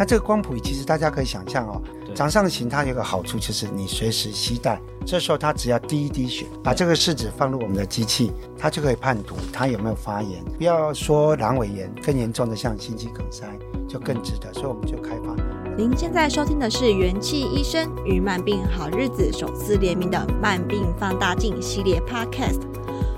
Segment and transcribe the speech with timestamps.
[0.00, 1.82] 那这个光谱仪其实大家可以想象哦，
[2.14, 10.42] 掌上型它有个好处就是你随时携带，这时候它只要滴一滴血，把这个试纸放入我们的机器，它就可以判读它有没有发炎。
[10.56, 13.46] 不要说阑尾炎，更严重的像心肌梗塞
[13.86, 15.36] 就更值得，所以我们就开发。
[15.76, 22.62] 您现在收听的是元气医生与慢病好日子首次联名的慢病放大镜系列 Podcast，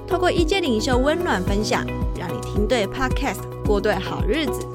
[0.04, 1.86] 透过医界领袖温暖分享，
[2.18, 4.66] 让你听对 Podcast，过对好日子。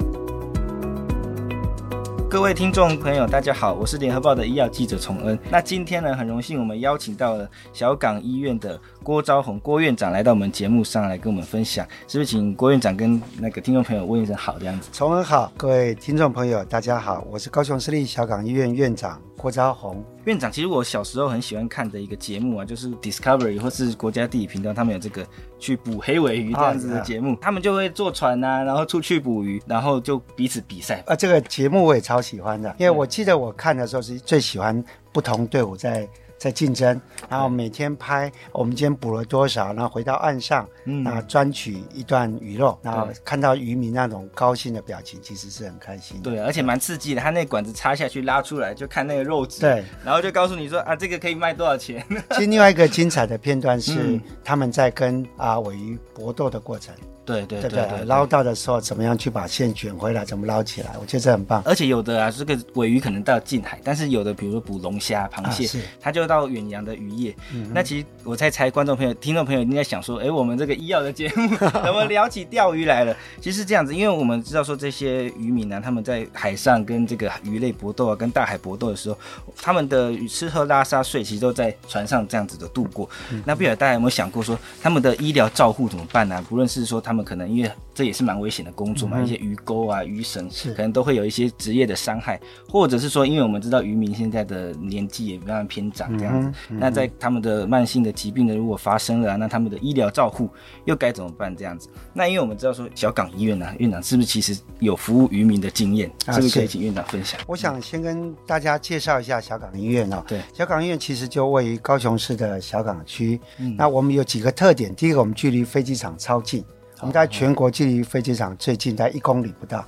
[2.30, 5.38] 各位听众朋友，大家好，我是联合报的医药记者崇恩。
[5.50, 12.30] 那今天呢，很荣幸我们邀请到了小港医院的郭昭宏郭院长来到我们节目上来跟我们分享，是不是？
[12.30, 14.90] 请郭院长跟那个听众朋友问一声好，这样子。
[14.92, 20.04] 崇恩好，各位听众朋友大家好，我是高雄市立小港医院院长郭家宏。
[20.24, 25.26] 院长，其实我小时候很喜欢看的一个节目啊，就是 Discovery 或是国家地理频道，他们有这个
[25.58, 31.02] 去捕黑尾鱼这样子的节目，啊、他们就会坐船啊，然后出去捕鱼，然后就彼此比赛。
[31.06, 36.06] 啊，这个节目我也超喜欢的，因为我记得我看的时候是最喜欢不同队伍在。
[36.38, 46.20] 在竞争，然后每天拍我们今天捕了多少，然后回到岸上，嗯，然后专取一段鱼肉，然后看到渔民那种高兴的表情，其实是很开心。
[46.22, 47.20] 对，而且蛮刺激的。
[47.20, 52.04] 他那管子插下去拉出来，就看那个肉质，对，然后就告诉你说啊，这个可以卖多少钱。
[52.30, 56.94] 其实另外一个精彩的片段是 他们在跟啊尾鱼搏斗的过程。
[57.28, 60.94] 对对对对，对，捞到的时候怎么样去把线卷回来，怎么捞起来？
[60.98, 61.62] 我觉得这很棒。
[61.66, 67.70] 而且有的啊，这个尾鱼可能到近海，但是有的比如说捕龙虾、螃蟹，它、啊、就到远洋的渔业、嗯。
[67.74, 73.14] 那其实我在猜，观众朋友、听众朋友应该想说，哎，我们这个医药的节目 怎么聊起钓鱼来了？
[73.40, 79.18] 其实是这样子，因为我们知道说这些渔民呢、啊，他们在海上跟这个鱼类搏斗啊，跟大海搏斗的时候，
[79.60, 83.08] 他们的吃喝拉撒睡其实都在船上这样子的度过。
[83.30, 86.44] 嗯、那不晓得大家有没有想过说，他们的医疗照护怎么办呢、啊？
[86.48, 100.48] 不论是说他们可能因为这也是蛮危险的工作嘛，嗯、一些鱼钩啊、鱼绳，可能都会有一些职业的伤害，或者是说，因为我们知道渔民现在的年纪也慢慢偏长这样子、那在他们的慢性的疾病呢，如果发生了、啊，那他们的医疗照护
[100.84, 101.54] 又该怎么办？
[101.56, 106.32] 这样子，那因为我们知道说，小港医院呢、啊，院长是不是其实有服务渔民的经验、啊？
[106.32, 107.40] 是不是可以请院长分享？
[107.46, 110.22] 我想先跟大家介绍一下小港医院哦。
[110.26, 113.74] 对，小港医院其实就位于高雄市的小港区、嗯。
[113.76, 116.64] 那我们有几个特点，第一个，我们距离飞机场超近。
[117.00, 119.84] 我们在全国距离飞机场最近在一公里不到。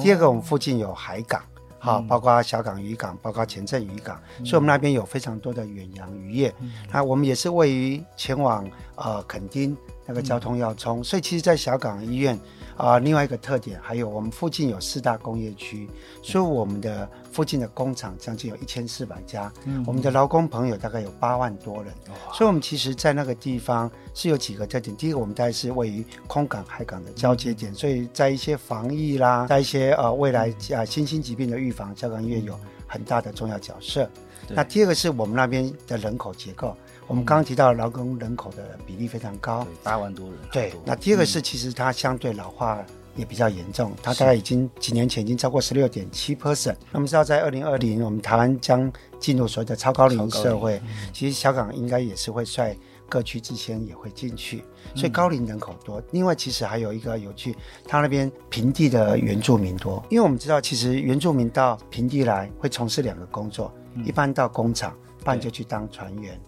[0.00, 1.42] 第二个，我们附近有海港，
[1.78, 6.54] 好，包括小港渔港，包括前镇渔港，所以我们那边有非常多的远洋渔业。
[6.92, 9.76] 那我们也是位于前往呃垦丁
[10.06, 12.38] 那个交通要冲，所以其实，在小港医院。
[12.76, 15.88] 啊、呃，另外一个特点还有，我们附近有四大工业区，
[16.22, 21.92] 所以我们的附近的工厂将近有一千四百家，嗯，我们的劳工朋友大概有八万多人，
[22.32, 24.96] 所以我们其实，在那个地方是有几个特点。
[24.96, 34.08] 第一个，我们大概是位于空港、海港的交接点，所以在一些防疫啦，在一些呃未来啊新兴疾病的预防，交港医院有很大的重要角色。
[34.48, 36.76] 那第二个是我们那边的人口结构。
[37.06, 40.38] 我们刚刚提到劳工人口的比例非常高，八万多人。
[40.50, 42.84] 对，那第二个是其实它相对老化
[43.14, 46.76] 也比较严重，嗯、它大概已经几年前已经超过十六点七 percent。
[46.90, 50.80] 那么知道在二零二零，我们台湾将进入所谓的超高龄社会，
[51.12, 52.74] 其实小港应该也是会率
[53.06, 56.02] 各区之先也会进去，所以高龄人口多。
[56.12, 57.54] 另外，其实还有一个有趣，
[57.86, 63.70] 它那边平地的原住民多，因为我们知道其实原住民到平地来会从事两个工作，
[64.06, 66.40] 一般到工厂，不然就去当船员。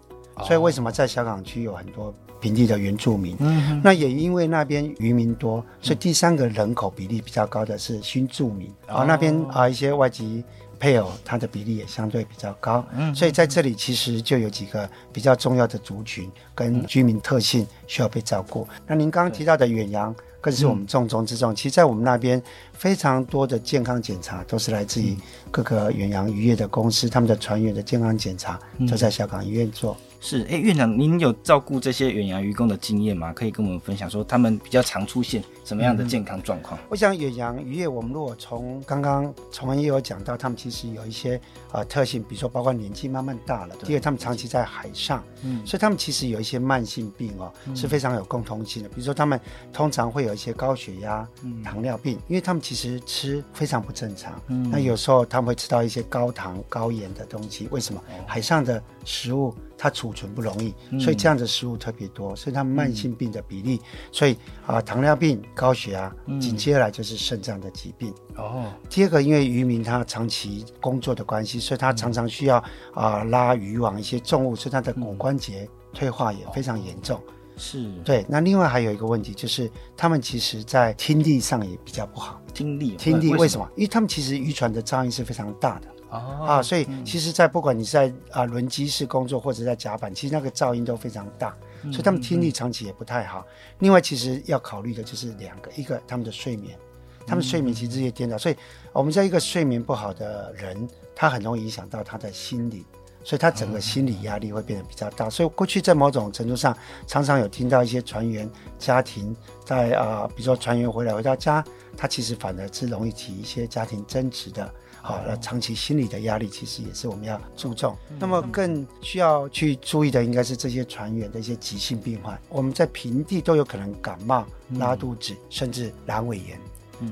[0.44, 3.36] 所以为什么在小港区有很多平地的原住民？
[3.40, 8.68] 嗯，那也因为那边渔民多，所以第三个人口比例比较高的是新住民。
[8.86, 10.44] 啊、嗯，那边啊一些外籍
[10.78, 12.84] 配偶，他的比例也相对比较高。
[12.96, 18.66] 嗯，所以在这里其实就有几个比较重要的族群跟居民特性需要被照顾。
[18.86, 20.14] 那您刚刚提到的远洋。
[20.38, 21.52] 更是我们重中之重。
[21.52, 22.40] 其实，在我们那边，
[22.78, 25.16] 非常多的健康检查都是来自于
[25.50, 29.96] 各个远洋渔业的公司，他们的船员的健康检查都在小港医院做。
[30.18, 33.32] 是，哎，院长，您有照顾这些远洋渔工的经验吗？
[33.32, 36.80] 可以跟我们分享说，他们比较常出现什么样的健康状况？
[36.80, 41.40] 嗯、我想远洋渔业，我们如果从刚刚崇文也有讲到，他们其实有一些
[41.70, 48.88] 呃特性，比如说包括年纪慢慢大了，第二他们长期在海上，嗯，所以他们其实有一些慢性病哦，是非常有共通性的。
[48.88, 49.38] 比如说他们
[49.72, 51.28] 通常会有一些高血压、
[51.62, 54.42] 糖尿病，因为他们其实吃非常不正常。
[54.48, 57.68] 嗯，那有时候他们会吃到一些高糖、高盐的东西。
[57.70, 58.02] 为什么？
[58.26, 63.80] 海上的食物它储存不容易，所以这样的食物特别多，所以他们慢性病的比例，
[64.10, 64.32] 所以
[64.66, 65.40] 啊、呃，糖尿病。
[65.54, 68.12] 高血压，紧接着来就是肾脏的疾病。
[68.34, 72.56] 哦，第二个，因为渔民他长期工作的关系，所以他常常需要
[72.94, 77.20] 啊、呃、拉渔网一些重物，所以他的骨关节退化也非常严重。
[77.56, 78.24] 是，对。
[78.28, 82.40] 那另外还有一个问题就是，他们其实在听力上也比较不好。
[82.52, 83.68] 听力，听力为什么？
[83.76, 85.88] 因为他们其实渔船的噪音是非常大的。
[86.08, 91.54] 哦、啊，所以其实，在不管你在啊轮机室工作或者在甲板，其实那个噪音都非常大，
[91.90, 93.44] 所以他们听力长期也不太好。
[93.80, 96.78] 另外，其实要考虑的就是两个，一个他们的睡眠，
[97.26, 98.56] 他们睡眠其实也颠倒，所以
[98.92, 102.86] 我们在一个睡眠不好的人，他很容易影响到他的心理，
[103.26, 105.28] 所以他整个心理压力会变得比较大。
[105.28, 106.76] 所以过去在某种程度上，
[107.08, 109.34] 常常有听到一些船员家庭
[109.64, 111.64] 在啊，比如说船员回来回到家，
[111.96, 114.72] 他其实反而是容易起一些家庭争执的。
[115.02, 117.96] 好，那长期心理的压力其实也是我们要注重。
[118.16, 122.40] 那么更需要去注意的，应该是这些船员的一些急性病患。
[122.48, 126.60] 我们在平地都有可能感冒、拉肚子，甚至阑尾炎。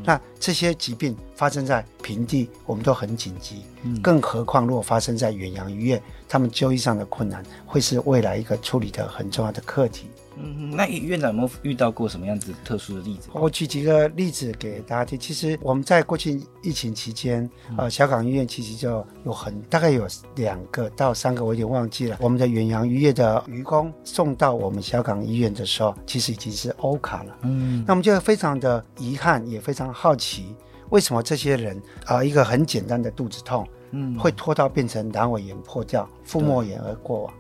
[0.05, 3.63] 那这些疾病发生在平地，我们都很紧急。
[4.03, 10.09] 更何况如果发生在远洋渔业，他们就医上的困难，会是未来一个处理的很重要的课题。
[10.37, 13.29] 嗯，那院长有没有遇到过什么样子特殊的例子？
[13.33, 15.19] 我举几个例子给大家听。
[15.19, 22.17] 其实我们在过去疫情期间，呃，小港医院其实就有很大概有两个到三个，我有点忘记了。
[22.21, 27.37] 我们的远洋渔业的渔工送到我们小港医院的时候，其实已经是欧卡了。
[27.43, 30.55] 嗯，那我们就非常的遗憾，也非常好奇，
[30.91, 31.77] 为什么这些人
[32.07, 37.35] 啊、呃，一个很简单的肚子痛，嗯，会拖到变成阑尾炎破掉、腹膜炎而过往。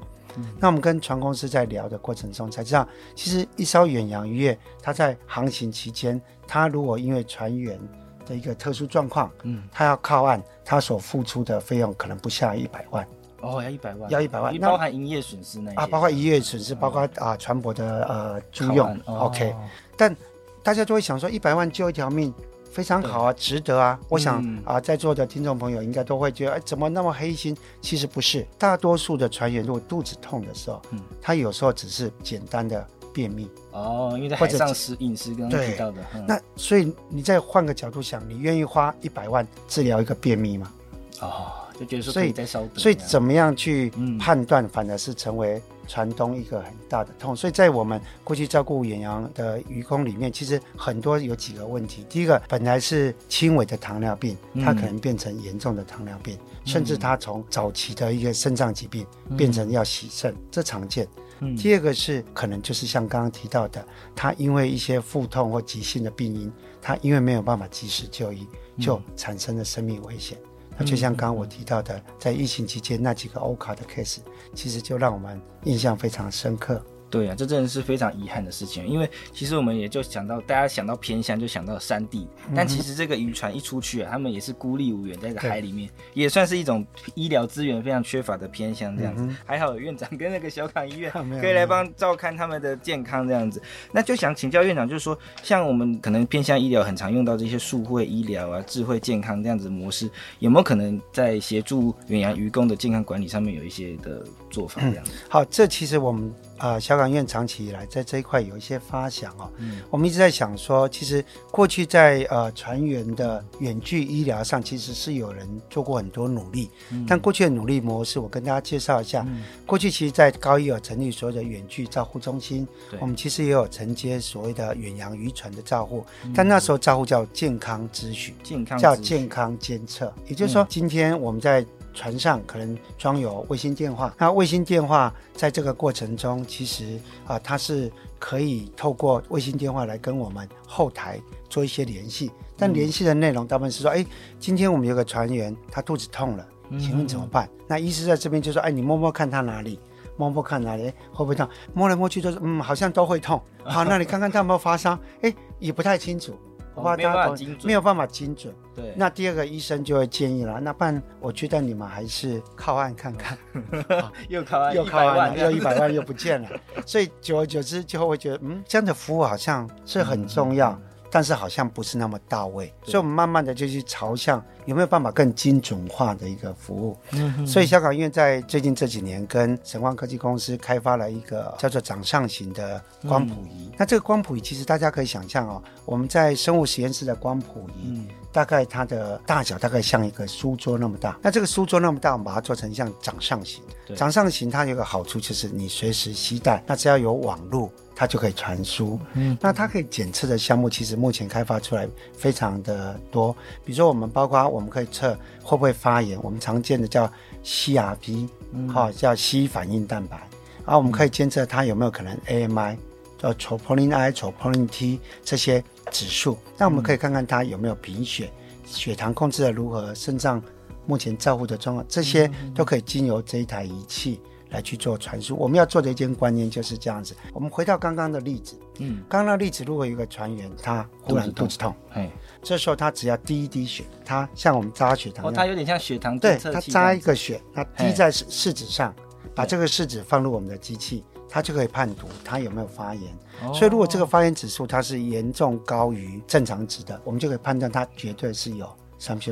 [0.59, 7.79] 那我们跟船公司在聊的过程中才知道，其实一艘远洋渔业，它在航行期间，它如果因为船员
[8.27, 13.07] 的一个特殊状况，嗯，它要靠岸，它所付出的费用可能不下一百万。
[13.41, 18.89] 哦，要一百万，要一百万，包含营业损失那啊，包括营业损失，包括啊船舶的呃租用。
[19.05, 19.55] 哦、OK，
[19.97, 20.17] 但
[20.63, 22.33] 大家就会想说，一百万救一条命。
[22.75, 23.97] 非常好啊，值得啊！
[24.09, 27.57] 我想、嗯、啊，在座的听众朋友应该都会觉得，哎，怎么那么黑心？
[27.81, 36.03] 其实不是，大多数的船员如果肚子痛的时候，嗯，他有时候只是简单的便秘哦，因为在海上食饮食刚刚提到的。
[36.15, 40.73] 嗯、那所以你再换个角度想，你愿意花一百万治疗一个便秘吗？
[41.21, 42.71] 哦，就觉得说所以再稍等。
[42.75, 45.63] 所以怎么样去判断，反而是成为。
[45.87, 52.05] 船东一个很大的痛，所以在我们过去照顾远洋的渔工里面，其实很多有几个问题。
[52.09, 61.07] 第一个，本来是轻微的糖尿病，它可能变成严重的糖尿病，嗯、甚至它从早期的一个肾脏疾病变成要洗肾，嗯、这常见。
[61.41, 63.85] 嗯、第二个是可能就是像刚刚提到的，
[64.15, 66.51] 他因为一些腹痛或急性的病因，
[66.81, 68.47] 他因为没有办法及时就医，
[68.79, 70.39] 就产生了生命危险。
[70.77, 74.19] 那就像刚刚我提到的，在疫情期间那几个欧卡的 case，
[74.55, 76.85] 其实就让我们印象非常深刻。
[77.15, 82.27] 对啊，这真的是非常遗憾的事情，因为其实我们也就想到，大家想到偏乡就想到山地，
[82.57, 86.85] 但其实这个渔船一出去啊，他们也是孤立无援，在这个海里面，也算是一种
[87.15, 89.29] 医疗资源非常缺乏的偏乡这样子。
[89.47, 93.63] 还好有院长跟那个小港医院 可以来帮照看他们的健康这样子。
[93.93, 105.13] 那就想请教院长，就是说，像我们可能偏乡医疗很常用到这些数会医疗啊、智慧健康这样子的模式，有没有可能在协助远洋渔工的健康管理上面有一些的做法这样子？
[105.13, 106.35] 嗯、好，这其实我们。
[106.59, 109.51] 啊、呃，小港院长期以来在这一块有一些发想哦。
[109.59, 116.71] 嗯，我们一直在想说，其实过去在呃船员的远距医疗上，其实是有人做过很多努力。
[116.91, 119.25] 嗯，但过去的努力模式，我跟大家介绍一下。
[119.29, 122.67] 嗯，过去其实，在高一有成立所谓的远距照护中心，
[123.01, 130.13] 我们其实也有承接所谓的远洋渔船的照护，嗯、但那时候照护叫健康咨询，健康叫健康监测。
[130.29, 144.05] 也就是说，今天我们在船上可能装有卫星电话，那卫星电话在这个过程中，其实啊、呃，它是可以透过卫星电话来跟我们后台做一些联系，但联系的内容大部分是说，哎，
[144.39, 146.47] 今天我们有个船员他肚子痛了，
[146.79, 147.47] 请问怎么办？
[147.47, 149.79] 嗯、那医师在这边就说，哎，你摸摸看他哪里，
[150.17, 151.49] 摸摸看哪里，会不会痛？
[151.73, 153.41] 摸来摸去都是，嗯，好像都会痛。
[153.63, 154.99] 好，那你看看他有没有发烧？
[155.23, 156.35] 哎，也不太清楚。
[156.75, 158.55] 我怕他没有办法精准，没有办法精准。
[158.75, 163.39] 对，那第二个医生就会建议了，那不然我觉得你们还是靠岸看看，
[164.29, 166.49] 又靠岸又靠岸了，又一百万又不见了，
[166.85, 170.77] 所以久而久之就会觉得，嗯，这样的服务好像是很重要。
[171.15, 176.99] 但是好像不是那么到位，所以我们慢慢的就去朝向有没有办法更精准化的一个服务。
[177.13, 183.69] 嗯，所以香港医院在最近这几年跟神光科技公司开发了一个叫做掌上型的光谱仪。
[183.69, 191.17] 嗯、那这个光谱仪其实大家可以想象哦，我们在生物实验室的光谱仪，嗯、大概它的大小大概像一个书桌那么大。
[191.23, 193.63] 那这个书桌那么大，我们把它做成像掌上型。
[193.95, 197.71] 掌上型它有个好处就是你随时携带，那只要有网络。
[197.95, 203.33] 它就可以传输，嗯，那它可以检测的项目其实目前开发出来非常的多，
[203.65, 207.11] 比如说我们包括我们可以测会不会发炎，我们常见的叫
[207.45, 208.75] CRP，好、嗯。
[208.75, 210.17] 哦、叫 C 反应蛋白，
[210.65, 212.77] 然后我们可以监测它有没有可能 AMI，
[213.19, 216.37] 叫 troponin I、troponin T 这些指数。
[216.59, 218.31] 那我们可以看看它有没有贫血，
[218.67, 220.43] 血糖控制的如何，肾脏
[220.87, 224.21] 目前照顾的状况，这些都可以经由这一台仪器
[224.55, 225.37] 来去做传输。
[225.37, 227.15] 我们要做的一件观念就是这样子。
[227.33, 232.09] 我们回到刚刚的例子，嗯，刚刚的例子，如果有一个船员他忽然肚子痛，哎，
[232.41, 238.95] 这时候他只要滴一滴血，他像我们扎血糖，哦，他有点像血糖对，他扎一个血，他滴在试试纸上，
[239.35, 243.13] 把这个试纸放入我们的机器，他就可以判读他有没有发炎。
[243.53, 248.73] 所以如果这个发炎指数它是严重高于正常值的，我们就可以判断它绝对是有。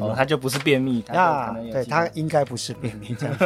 [0.00, 3.36] 哦，他就不是便秘，那对它应该不是便秘这样。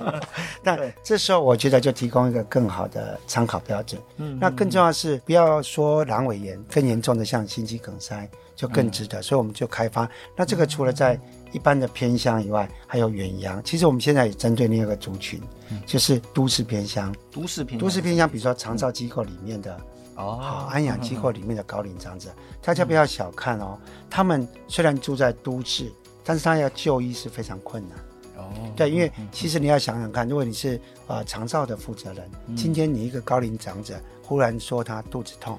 [0.62, 4.00] 那这时候我觉得就提供一个更好的参考标准。
[4.16, 9.20] 嗯，那更重要的是不要说阑尾炎，更严重的像心肌梗塞就更值得。
[9.20, 10.08] 所以我们就开发。
[10.34, 11.20] 那这个除了在
[11.52, 13.62] 一般的偏乡以外，还有远洋。
[13.62, 15.40] 其实我们现在也针对另一个族群，
[15.84, 17.14] 就是都市偏乡。
[17.30, 19.78] 都市偏都市偏乡，比如说长照机构里面的。
[20.16, 22.30] 哦，好，安养机构里面的高龄长者，
[22.62, 23.78] 大家不要小看哦。
[24.08, 25.92] 他们虽然住在都市，
[26.24, 27.98] 但是他要就医是非常困难。
[28.38, 35.58] 哦，对，因为其实你要想想看，如果你是呃长照的负责人，今天你一个高龄长者忽然说他肚子痛，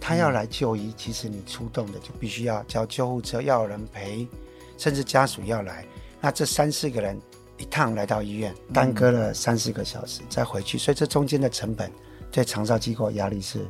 [0.00, 4.26] 他要来就医，其实你出动的就必须要叫救护车，要有人陪，
[4.76, 5.84] 甚至家属要来。
[6.20, 7.20] 那这三四个人
[7.56, 11.90] 一趟来到医院，耽搁了三四个小时再回去，所以这中间的成本
[12.30, 13.66] 对长照机构压力是。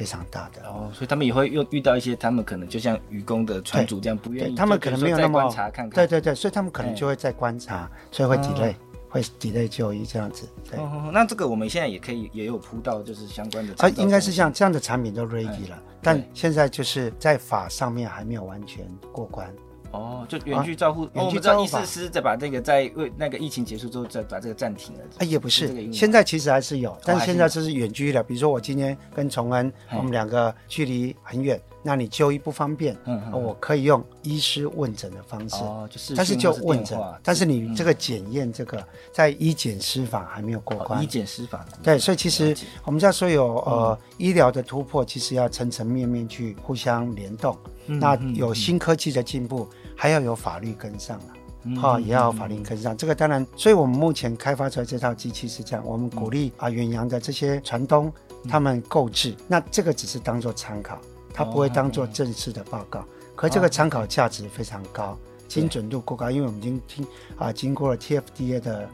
[0.00, 0.66] 非常大的。
[0.66, 8.74] 哦，所以他们也会遇遇到一些，他们可能就像愚公的船主这样不愿意，他们可能没有那么观察看看，对对对，所以他们可能就会在观察，所以会 delay，
[9.10, 10.48] 会 delay 就医这样子。
[10.70, 10.80] 对，
[11.12, 19.52] 那这个我们现在也可以也有铺到，就是相关的，啊，应该是像这样的产品都 ready 了，但现在就是在法上面还没有完全过关。
[19.92, 25.00] 哦，就远距照护，远距照护师师再把这个在为那个疫情结束之后再把这个暂停了。
[25.18, 28.22] 哎，也不是，现在其实还是有，但是现在就是远距了。
[28.22, 47.56] 比如说我今天跟崇恩，我们两个距离很远，那你就医不方便，嗯，我可以用医师问诊的方式，哦，就是，但是就问诊，但是你这个检验这个在医检师法还没有过关，医检师法，对，所以其实我们在说有呃医疗的突破，其实要层层面面去互相联动，
[47.86, 49.68] 那有新科技的进步。
[49.96, 52.94] 还要有法律跟上了，哈、嗯，也要法律跟上。
[52.94, 58.10] 嗯、这个当然，所以我们目前开发出来这套机器是这样，我们鼓励啊远洋的这些船东
[58.48, 60.98] 他们购置，嗯、那这个只是当做参考，
[61.32, 63.00] 它不会当做正式的报告。
[63.00, 65.18] 哦、可这个参考价值非常高，哦、
[65.48, 67.06] 精准度过高，因为我们已经听
[67.38, 68.88] 啊经过了 TFDA 的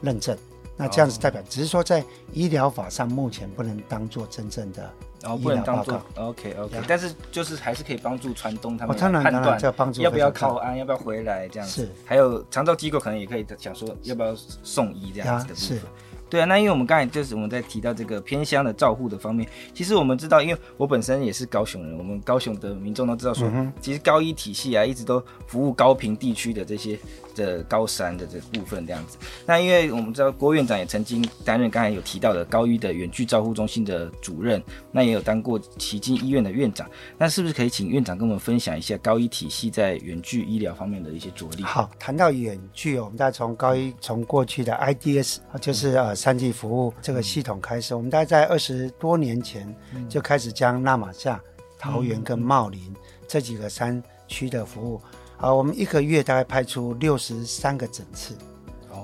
[0.00, 0.36] 认证。
[0.74, 6.00] 那这样子代表，只是说在医疗法上目前不能当做真正的然后医疗报告。
[6.16, 9.60] OK OK，但是就是还是可以帮助传东他们判断
[9.96, 11.82] 要不要靠岸，要不要回来这样子。
[11.82, 15.92] 是，还有长照机构可能也可以想说要不要送医这样子的部分。
[16.32, 26.98] 对啊，那因为我们刚才就是我们在提到这个偏乡的照护的方面，其实我们知道，因为我本身也是高雄人，我们高雄的民众都知道说，嗯、其实高一体系啊一直都服务高平地区的这些
[27.34, 29.18] 的高山的这部分这样子。
[29.44, 36.88] 那因为我们知道郭院长也曾经担任刚才有提到的高一的远距照护中心的主任，那也有当过旗津医院的院长。
[37.18, 41.62] 那是不是可以请院长跟我们分享一下高一体系在远距医疗方面的一些着力？
[41.62, 46.16] 好，谈到远距，我们再从高一从过去的 IDS 就是呃。
[46.22, 49.74] 三级服务这个系统开始，我们大概在二十多年前
[50.08, 51.40] 就开始将纳玛夏、
[51.76, 52.94] 桃园跟茂林
[53.26, 55.00] 这几个山区的服务，
[55.42, 58.38] 啊，我们一个月大概派出六十三个诊次，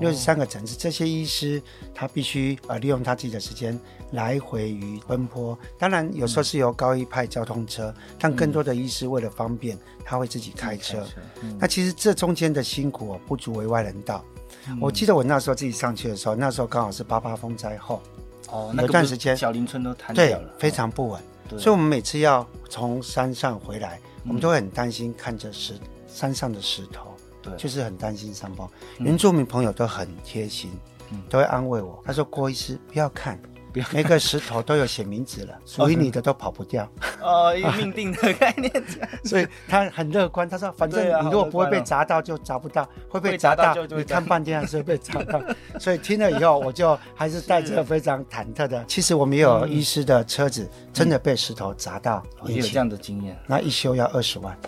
[0.00, 1.60] 六十三个诊次，这些医师
[1.92, 3.76] 他必须呃利用他自己的时间
[4.12, 11.04] 来回于奔波，当然有时候是由高一派交通车，但更多的医师为了方便，他会自己开车。
[11.58, 14.24] 那其实这中间的辛苦不足为外人道。
[14.80, 18.00] 我记得我那时候自己上去的时候，那时候刚好是八八风灾后，
[18.48, 21.20] 哦，那段时间小林村都瘫掉了，非常不稳。
[21.58, 25.74] 所以，我们每次要从山上回来，我们都会很担心，看着石
[26.08, 28.68] 山上的石头，对，就是很担心山崩。
[28.98, 30.70] 原住民朋友都很贴心，
[31.28, 32.02] 都会安慰我。
[32.04, 33.38] 他说：“郭医师，不要看。”
[33.92, 36.90] 每个石头都有写名字了， 属于你的都跑不掉。
[37.22, 38.72] 哦，一命定的概念。
[39.22, 45.40] 所以他很乐观，他说：“反正你如果不会被砸到，就砸不到；会被砸到，你看半天还是会被砸到。
[45.78, 48.84] ”所以听了以后，我就还是带着非常忐忑的。
[48.86, 53.38] 其实我们也有医师的车子真的被石头砸到，也有这样的经验。
[53.46, 54.58] 那一修要二十万。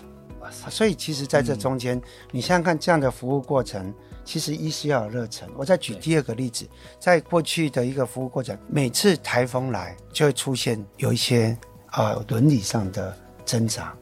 [0.51, 1.99] 所以其实在这中间，
[2.31, 3.93] 你想想看，这样的服务过程。
[4.23, 5.49] 其实医师要有热忱。
[5.57, 13.93] 我再举第二个例子，在过去的一个服务过程，每次台风来就会出现有一些啊伦理上的挣扎。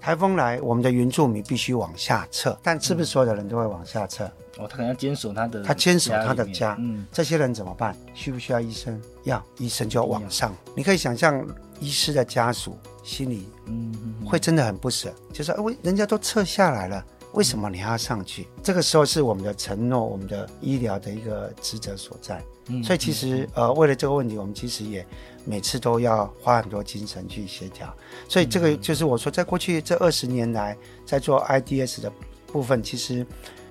[0.00, 4.24] 台风来，我们的原住民必须往下撤，但是不是所有的人都会往下撤？
[4.56, 6.74] 哦，他可能要坚守他的，他坚守他的家。
[6.78, 7.94] 嗯，这些人怎么办？
[8.14, 8.98] 需不需要医生？
[9.24, 10.56] 要，医生就要往上。
[10.74, 11.46] 你可以想象，
[11.80, 13.94] 医师的家属心里，嗯，
[14.26, 17.02] 会真的很不舍，就说，为人家都撤下来了，
[17.34, 18.48] 为什么你还要上去？
[18.64, 22.42] 这个时候是我们的承诺，我们的医疗的一个职责所在。
[22.66, 25.06] 嗯，所以其实，呃，为了这个问题，我们其实也
[25.44, 27.94] 每次都要花很多精神去协调。
[28.28, 32.12] 所以这个就是我说，在过去这二十年来，在做 IDS 的
[32.48, 33.24] 部分，其实。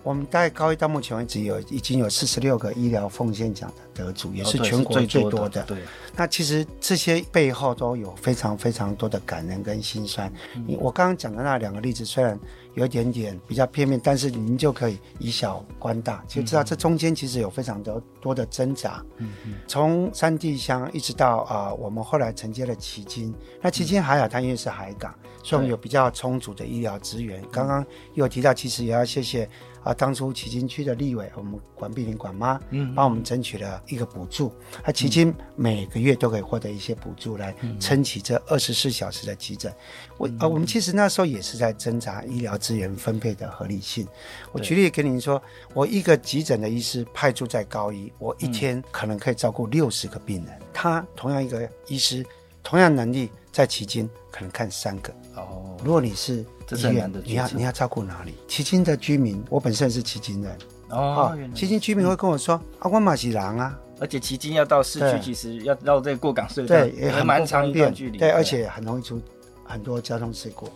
[0.06, 5.64] 我们大概高一到目前为止有已经有四十六个医疗奉献奖的得主，也是全国最多的。
[5.64, 5.80] 对，
[6.16, 10.32] 那其实这些背后都有非常非常多的感人跟心酸。
[10.78, 12.40] 我刚刚讲的那两个例子，虽然
[12.76, 19.04] 有一点点比较片面，但是您就可以以小观大，就知道这中间其实有非常多多的挣扎。
[19.18, 19.54] 嗯嗯。
[19.68, 27.44] 从三地乡一直到啊，我们后来承接了旗津，那旗津还好，它因为是海港，所以我们有比较充足的医疗资源。
[27.52, 27.84] 刚刚
[28.14, 29.50] 又有提到，其实也要谢谢。
[29.86, 34.52] 啊，当初旗津区的立委，我们管碧玲管妈，嗯，帮我们争取了一个补助，
[34.84, 39.72] 啊，旗津每个月都可以获得一些补助来撑起这二十四小时的急诊。
[40.18, 44.08] 我啊，我们其实那时候也是在挣扎医疗资源分配的合理性。
[44.52, 45.40] 我举例跟您说，
[45.76, 52.26] 我一个急诊的医师派驻在高一，我一天可能可以照顾六十个病人，他同样一个医师，
[52.64, 55.14] 同样能力在旗津可能看三个。
[55.36, 56.44] 哦，如果你是。
[56.72, 58.34] 医院，你要你要照顾哪里？
[58.48, 60.58] 旗津的居民，我本身是旗津人
[60.90, 61.38] 哦。
[61.54, 68.18] 旗津居民会跟我说：“啊，我马是狼啊。”而且旗津要到市区，其实要绕这个过港隧道，对，也很蛮长一段距离。
[68.18, 69.22] 对，而且很容易出
[69.64, 70.68] 很多交通事故。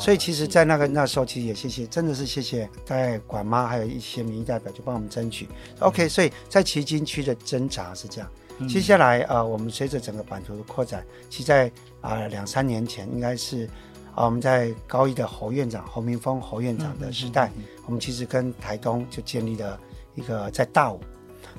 [0.00, 5.46] 所以其实，在那个那时候，其实也谢谢，真的是谢谢在管妈还有一些民意代表，就帮我们争取。
[5.78, 8.28] OK，所以在旗津区的挣扎是这样。
[8.68, 13.68] 接下来啊，我们随着整个版图的扩展，其实在啊两三年前应该是。
[14.16, 19.78] 啊，我们在高一的侯院长侯明峰侯院长的时代，嗯嗯嗯、我们其实跟台东就建立了
[20.14, 20.98] 一个在大武，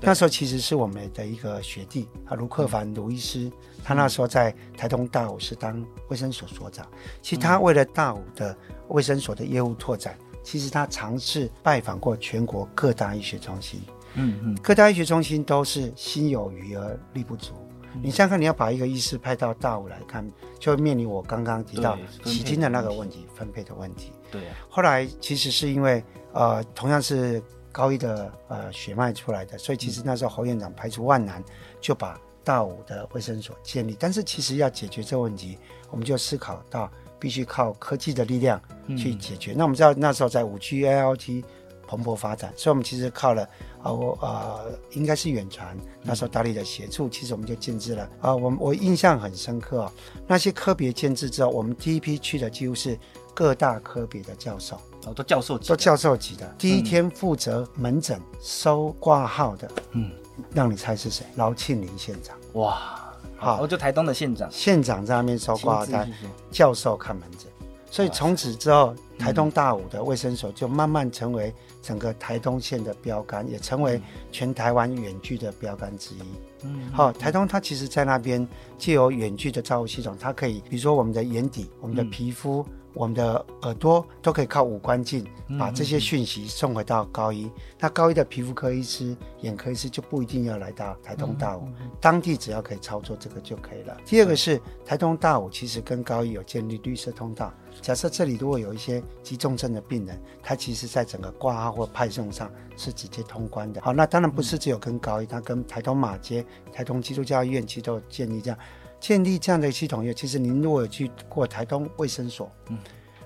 [0.01, 3.51] 那时候其实是我们的一个学弟啊，卢克凡卢医师，
[3.83, 6.85] 他那时候在台东大武是当卫生所所长。
[7.21, 13.81] 其实他为了大武的卫生所的业务拓展，其实他尝试拜访过全国各大医学中心，
[14.15, 17.53] 嗯嗯，各大医学中心都是心有余而力不足。
[18.01, 24.11] 你想想看，你要把一个医师派到大武来看，就会面临我刚刚提到旗津的那个问题，分配的问题。
[24.31, 24.41] 对。
[24.69, 31.43] 后来其实是因为呃，同样是高一的呃血脉出来的，所以其实那时候侯院长排除万难，
[31.81, 33.95] 就把大武的卫生所建立。
[33.99, 35.57] 但是其实要解决这个问题，
[35.89, 38.61] 我们就思考到必须靠科技的力量
[38.97, 39.53] 去解决。
[39.53, 41.43] 嗯、那我们知道那时候在五 G IoT
[41.87, 43.47] 蓬勃发展，所以我们其实靠了。
[43.81, 48.35] 啊，我呃，应该是远传那时候大力的协助，其实我们就建制了啊。
[48.35, 49.91] 我我印象很深刻哦，
[50.27, 52.97] 那些科别建制之后，我们第一批去的几乎是
[53.33, 56.53] 各大科别的教授，哦，都教授级，都教授级的。
[56.57, 60.11] 第一天负责门诊收挂号的，嗯，
[60.51, 61.25] 让你猜是谁？
[61.35, 62.35] 劳庆林县长。
[62.53, 66.11] 哇，好，我就台东的县长，县长在那边收挂号单，
[66.51, 67.47] 教授看门诊。
[67.89, 71.53] 所以从此之后，台东大武的卫生所就慢慢成为
[71.87, 76.21] 整个台东县的标杆，也成为全台湾远距的标杆之一。
[76.63, 78.45] 嗯，好，台东它其实在那边
[78.77, 82.65] 既有远距的照护系统，它可以，比如说我们的眼底、我们的皮肤。
[82.97, 85.23] 我们的耳朵都可以靠五官镜
[85.59, 87.49] 把这些讯息送回到高一。
[87.79, 91.69] 那高一的皮肤科医师、眼科医师就不一定要来到台东大武，
[92.01, 93.95] 当地只要可以操作这个就可以了。
[94.03, 97.53] 第二个是台东大武其实跟高一有建立绿色通道。
[97.79, 103.79] 假设这里如果有一些急重症的病人，他其实在整个挂号或派送上是直接通关的。
[103.79, 108.57] 好，那当然不是只有跟高一，他跟台东马街、台东基督教医院其实都有建立这样。
[108.99, 112.77] 建立这样的系统以后，其实您如果有去过台东卫生所，嗯，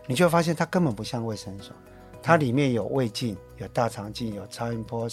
[0.07, 1.75] 你就会发现它根本不像卫生所，
[2.21, 5.07] 它里面有胃镜、有大肠镜、有超音波，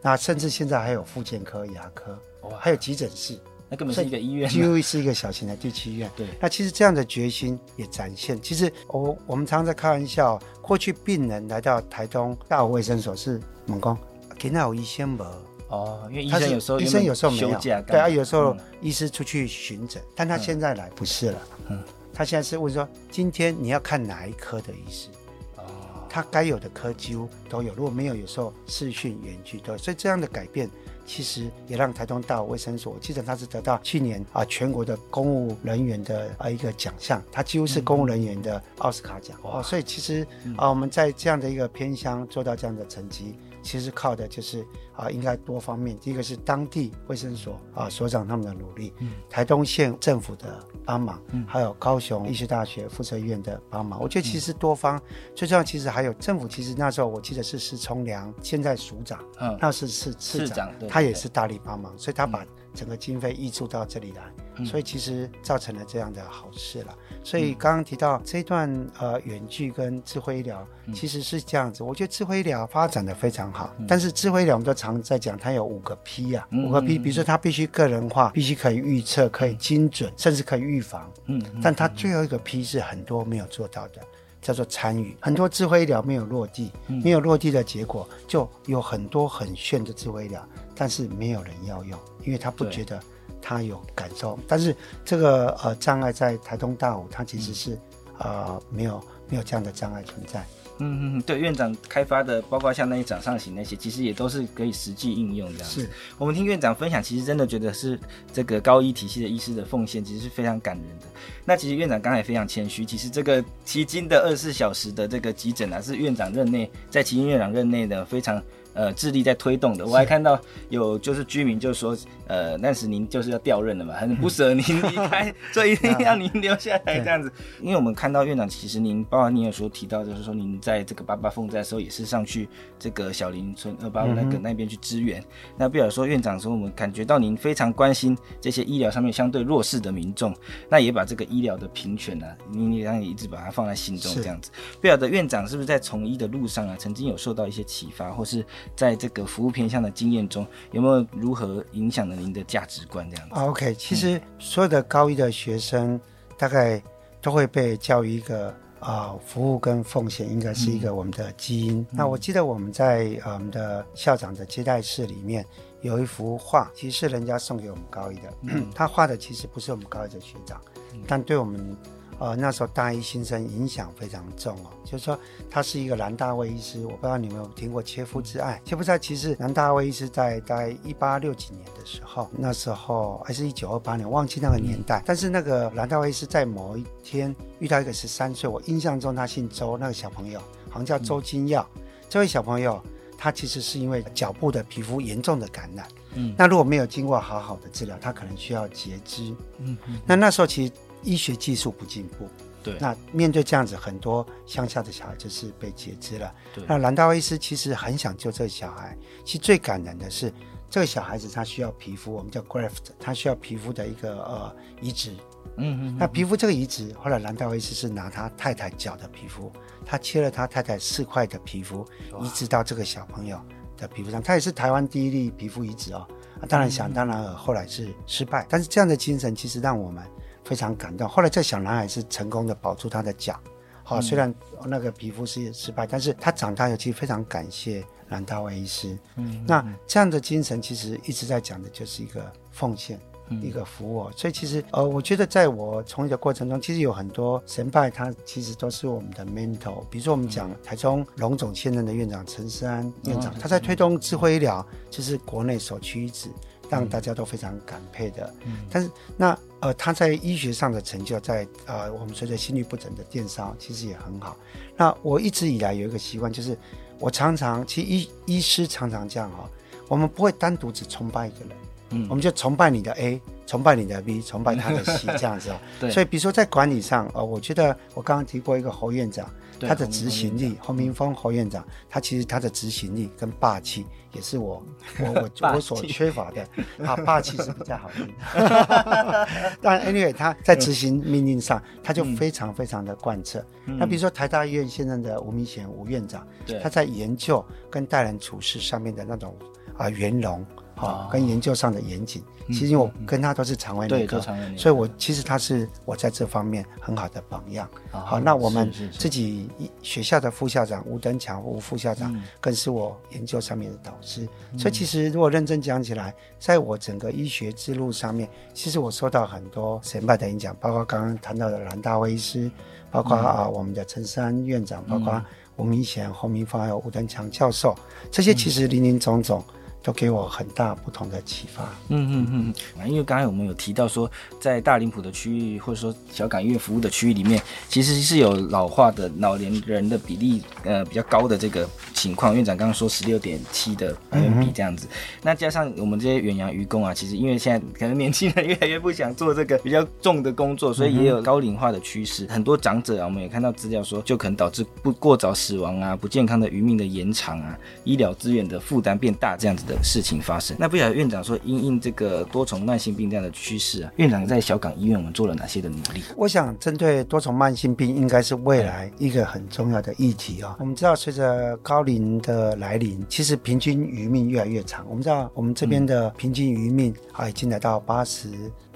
[0.00, 6.10] 那甚至现在还有复健科、牙科，哇还有急诊室，那根本是一个医院，几乎是一个小型的地区医院。
[6.16, 8.40] 对，那其实这样的决心也展现。
[8.40, 13.96] 其实我我们常常在开玩笑，过去病人来到台东大武卫生所是猛攻，
[14.38, 15.24] 给那有医生不？
[15.68, 25.08] 哦，因为医生有时候医生有时候没有，对啊，有时候医师出去巡诊，但他现在来不是了，嗯，他现在是问说，今天你要看哪一科的医师？
[25.56, 25.62] 哦，
[26.08, 30.70] 他该有的科几乎都有，如果没有，有时候视讯远距都有，所以这样的改变
[31.04, 39.38] 其实也让台东大武卫生所，我记得他是得到去年啊全国的公务人员的啊一个奖项，他几乎是公务人员的奥斯卡奖。
[39.42, 40.26] 哦，所以其实
[40.56, 43.34] 啊我们在这样的一个偏乡做到这样的成绩。
[43.68, 45.94] 其实靠的就是啊，应该多方面。
[45.98, 54.00] 第一个是当地卫生所啊所长他们的努力，嗯，台东县政府的帮忙，嗯，还有高雄医学大学附设医院的帮忙。
[54.00, 54.98] 我觉得其实多方，
[55.34, 56.48] 最重要其实还有政府。
[56.48, 62.42] 其实那时候我记得是施崇良，现在署长，嗯，那是是市长，他也是大力帮忙，所以他把
[62.78, 66.96] 整个经费挹注到这里来，所以其实造成了这样的好事了。
[67.24, 70.64] 所以刚刚提到这段呃远距跟智慧医疗，
[70.94, 71.82] 其实是这样子。
[71.82, 81.10] 我觉得智慧医疗发展的非常好，但是智慧医疗我们都常在讲，它有五个 P 啊，五个 P，比如说它必须个人化，必须可以预测，可以精准，甚至可以预防。
[81.26, 84.00] 嗯，但它最后一个 P 是很多没有做到的，
[84.40, 85.16] 叫做参与。
[85.20, 93.02] 很多智慧医疗没有落地，没有落地的结果，就有很多很炫的智慧医疗，但是没有人要用，因为他不觉得。
[93.40, 97.78] 他有感受，但是这个呃障碍在台东大武，它其实是
[98.18, 100.44] 呃没有没有这样的障碍存在。
[100.80, 105.82] 嗯嗯，对，院长开发的，包括像那些掌上型那些，其实也都是可以实际应用这样子。
[105.82, 107.98] 是我们听院长分享，其实真的觉得是
[108.32, 111.06] 这个高医体系的医师的奉献，其实是非常感人的。
[111.44, 118.42] 那其实院长刚才非常谦虚，其实这个迄今的二十四小时的这个急诊啊，是院长任内在旗津院长任内的非常。
[118.78, 127.28] 呃，致力在推动的，我还看到有就是居民就说，呃，那时您就是要调任了嘛，很不舍您 离开，所以一定要您留下来这样子。
[127.60, 135.20] 因为我们看到院长，其实您，包括您有时候提到，就是说您在这个八八风灾的时候，也是上去这个小林村二八五那个那边去支援。
[135.56, 140.32] 那比如说院长说，我们感觉到您非常关心这些医疗上面相对弱势的民众，
[140.70, 144.52] 那也把这个医疗的平权呢、啊，您也让你一直把它放在心中这样子。
[144.80, 148.46] 不晓得院长是不是在从医的路上啊，曾经有受到一些启发，或是？
[148.76, 153.08] 在这个服务偏向的经验中，有没有如何影响了您的价值观？
[153.10, 153.34] 这样子。
[153.34, 156.00] OK，其实所有的高一的学生，
[156.36, 156.82] 大概
[157.20, 158.48] 都会被教育一个
[158.80, 161.78] 啊、呃，服务跟奉献应该是一个我们的基因。
[161.80, 165.44] 嗯、那我记得我们在我们的校长的接待室里面
[165.82, 168.32] 有一幅画，其实是人家送给我们高一的。
[168.42, 170.60] 嗯、 他画的其实不是我们高一的学长，
[170.94, 171.76] 嗯、但对我们。
[172.18, 175.16] 呃，那时候大一新生影响非常重哦，就是说
[175.48, 178.60] 他是一个南大卫医师，我不知道你们有听过切肤之爱。
[178.64, 185.00] 切肤之爱其实南大卫医师在大概一八六几年的时候，那时候还是一九二八年，忘记那个年代。
[185.06, 191.64] 但是那个南大卫医师在某一天遇到一个十三岁，我印象中他姓周，那个小朋友好像叫周金耀。
[191.76, 192.82] 嗯、这位小朋友
[193.16, 200.72] 他其实是因为脚部的皮肤严重的感染，嗯，那如果没有经过好好的治疗，他可能需要截肢，嗯嗯，那那时候其实。
[201.02, 202.28] 医学技术不进步，
[202.62, 206.34] 对，那面对这样子，很多乡下的小孩就是被截肢了。
[206.54, 208.96] 对，那蓝大卫医师其实很想救这个小孩。
[209.24, 210.32] 其实最感人的是，
[210.68, 215.12] 这个小孩子他需要皮肤，我们叫 graft，他需要皮肤的一个呃移植。
[215.56, 215.96] 嗯嗯。
[215.98, 219.52] 那皮肤这个移植，后来蓝大卫医师是拿他太太脚的皮肤，
[219.84, 221.86] 他切了他太太四块的皮肤，
[222.20, 223.40] 移植到这个小朋友
[223.76, 224.22] 的皮肤上。
[224.22, 226.06] 他也是台湾第一例皮肤移植哦。
[226.48, 228.46] 当然想当然尔，后来是失败。
[228.48, 230.04] 但是这样的精神其实让我们。
[230.48, 231.06] 非常感动。
[231.06, 233.38] 后来这小男孩是成功的保住他的脚，
[233.84, 234.34] 好，虽然
[234.64, 238.96] 那个皮肤是失败，但是他长大以后其实非常感谢蓝大卫医师。
[239.16, 242.98] 嗯，那这样的精神其实一直在讲的就是一个奉献，
[243.42, 244.10] 一个服务。
[244.16, 249.84] 所以其实呃，我觉得在我从业的过程中，其实有很多神拜，他其实都是我们的 mentor。
[249.90, 256.30] 比如说我们讲台中龙总现任的院长陈思安院长，他在推动智慧医疗，就是国内首屈一指。
[256.68, 264.36] 让大家都非常感佩的，嗯，但是那呃，他在医学上的成就在，在呃，我们随着心律不整的电烧，其实也很好。
[264.76, 266.56] 那我一直以来有一个习惯，就是
[266.98, 269.48] 我常常，其实医医师常常这样哈，
[269.88, 271.48] 我们不会单独只崇拜一个人，
[271.90, 275.58] 嗯，我们就崇拜你的 A，崇拜你的 V，崇拜他的 C，这样子哦。
[275.90, 279.28] 所以比如说在管理上，呃，我觉得我刚刚提过一个侯院长。
[279.60, 284.62] 他的执行力，侯明峰侯院长，他其实他的执行力跟霸气，也是我
[285.02, 286.42] 我我我所缺乏的。
[286.86, 289.28] 啊，霸气是比较好听的。
[289.60, 293.44] 但 anyway，他在执行命令上，他就非常非常的贯彻。
[293.64, 296.24] 那比如说台大医院现在的吴明贤吴院长，
[296.62, 299.36] 他在研究跟待人处事上面的那种
[299.76, 300.46] 啊圆融。
[300.78, 304.20] 好，跟研究上的严谨，其实我跟他都是常为那个，
[304.56, 307.68] 所以我其实他是我在这方面很好的榜样。
[307.90, 309.50] 好，那我们自己
[309.82, 314.26] 学校的副校长吴登强吴副校长，更是我研究上面的导师。
[314.56, 322.48] 所以其实如果认真讲起来，在我整个医学之路上面，其实我受到很多神派的影响，包括刚刚谈到的蓝大卫医师，
[322.90, 325.20] 包括啊我们的陈山院长，包括
[325.56, 327.74] 吴明贤、洪明芳还有吴登强教授，
[328.12, 329.42] 这些其实林林总总。
[329.88, 331.62] 都给我很大不同的启发。
[331.88, 342.34] 嗯嗯嗯，因为刚才我们有提到说，在大林浦的区域或者说小港医院服务的区域里面，其实是有老化的老年人的比例呃比较高的这个情况。
[342.34, 352.26] 院长刚刚说十六点七的百分比这样子，嗯、那加上我们这些远洋渔工啊，其实因为现在可能年轻人越来越不想做这个比较重的工作，所以也有高龄化的趋势。
[352.26, 360.56] 很多长者啊，我们也看到资料说，就可能导致不过早死亡啊，不健康的渔命的延长啊，医疗资源的负担变大这样子的事情发生。
[360.58, 366.02] 那不晓得院长说，因应这个多重慢性病这样的趋势啊，院长在小港医院我们做了哪些的努力？
[366.16, 374.84] 我想针对多重慢性病，应该是未来一个很重要的议题啊、我们知道，随着高龄的来临，其实平均余命越来越长。
[374.88, 378.28] 我们知道，我们这边的平均余命啊，已经来到八十。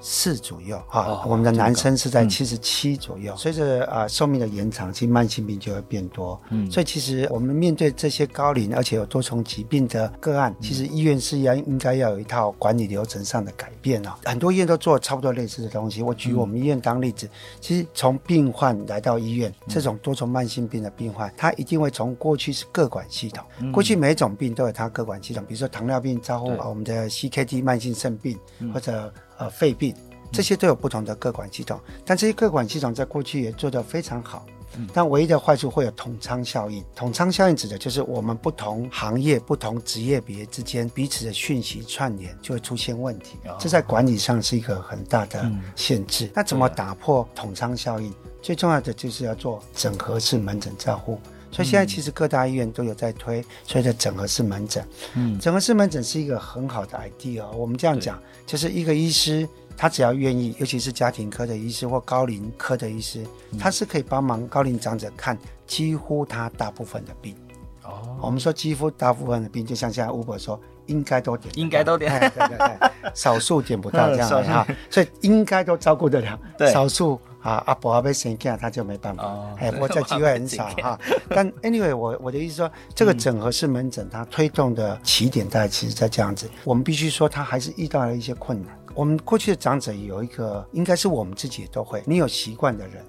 [0.03, 3.33] 四左右啊，哦、我们的男生是在七十七左右。
[3.37, 6.39] 随着啊寿命的延长，其实慢性病就会变多。
[6.51, 14.19] 嗯，所以其实我们面对这些高龄而且有多重疾病的个案，其实医院是要应该要有一套管理流程上的改变啊。
[14.25, 16.03] 很多医院都做差不多类似的东西。
[16.03, 17.29] 我举我们医院当例子，
[17.61, 28.37] 其实从病患来到医院，这种多重慢性病的病患，他一定会从过去是各管系统，过去每一种病都有它各管系统，比如说糖尿病招呼我们的 CKD 慢性肾病
[28.75, 29.13] 或者。
[29.43, 29.93] 呃，肺病
[30.31, 34.47] 这些都有不同的各管系统，但这些各管系统在过去也做得非常好。
[34.95, 36.83] 但唯一的坏处会有统仓效应。
[36.95, 45.45] 统仓效应指的就是我们不同行业、不同职业别之间彼此的讯息串联就会出现问题，这在管理上是一个很大的
[45.77, 46.31] 限制。
[46.35, 48.15] 那怎么打破统仓效应？
[48.41, 51.21] 最重要的就是要做整合式门诊照护。
[51.53, 54.85] 所以现在其实各大医院都有在推所以的整合式门诊。
[55.15, 57.47] 嗯，整合式门诊是一个很好的 idea。
[57.51, 63.23] 我们这样讲，就是一个医师，他只要愿意，尤其是家庭科的医师或高龄科的医师，
[63.61, 65.37] 他是可以帮忙高龄长者看
[65.67, 67.37] 几乎他大部分的病。
[67.85, 77.21] 哦，我们说几乎大部分的病，就像现在 Uber 说，应该都点，应该都点，对对对，少数点不到这样哈， 所以应该都照顾得了，对，少数。
[77.43, 79.25] 啊，阿伯阿伯生病，他就没办法。
[79.25, 80.99] 哦，哎， 不过这机会很少哈。
[81.29, 86.49] 但 anyway，我我的意思说，这个整合式门诊它推动的起点大概其实在这样子。
[86.65, 88.79] 我们必须说，它还是遇到了一些困难。
[88.95, 93.05] 我们过去的长者有一个，应该是我们自己也都会，你有习惯的人。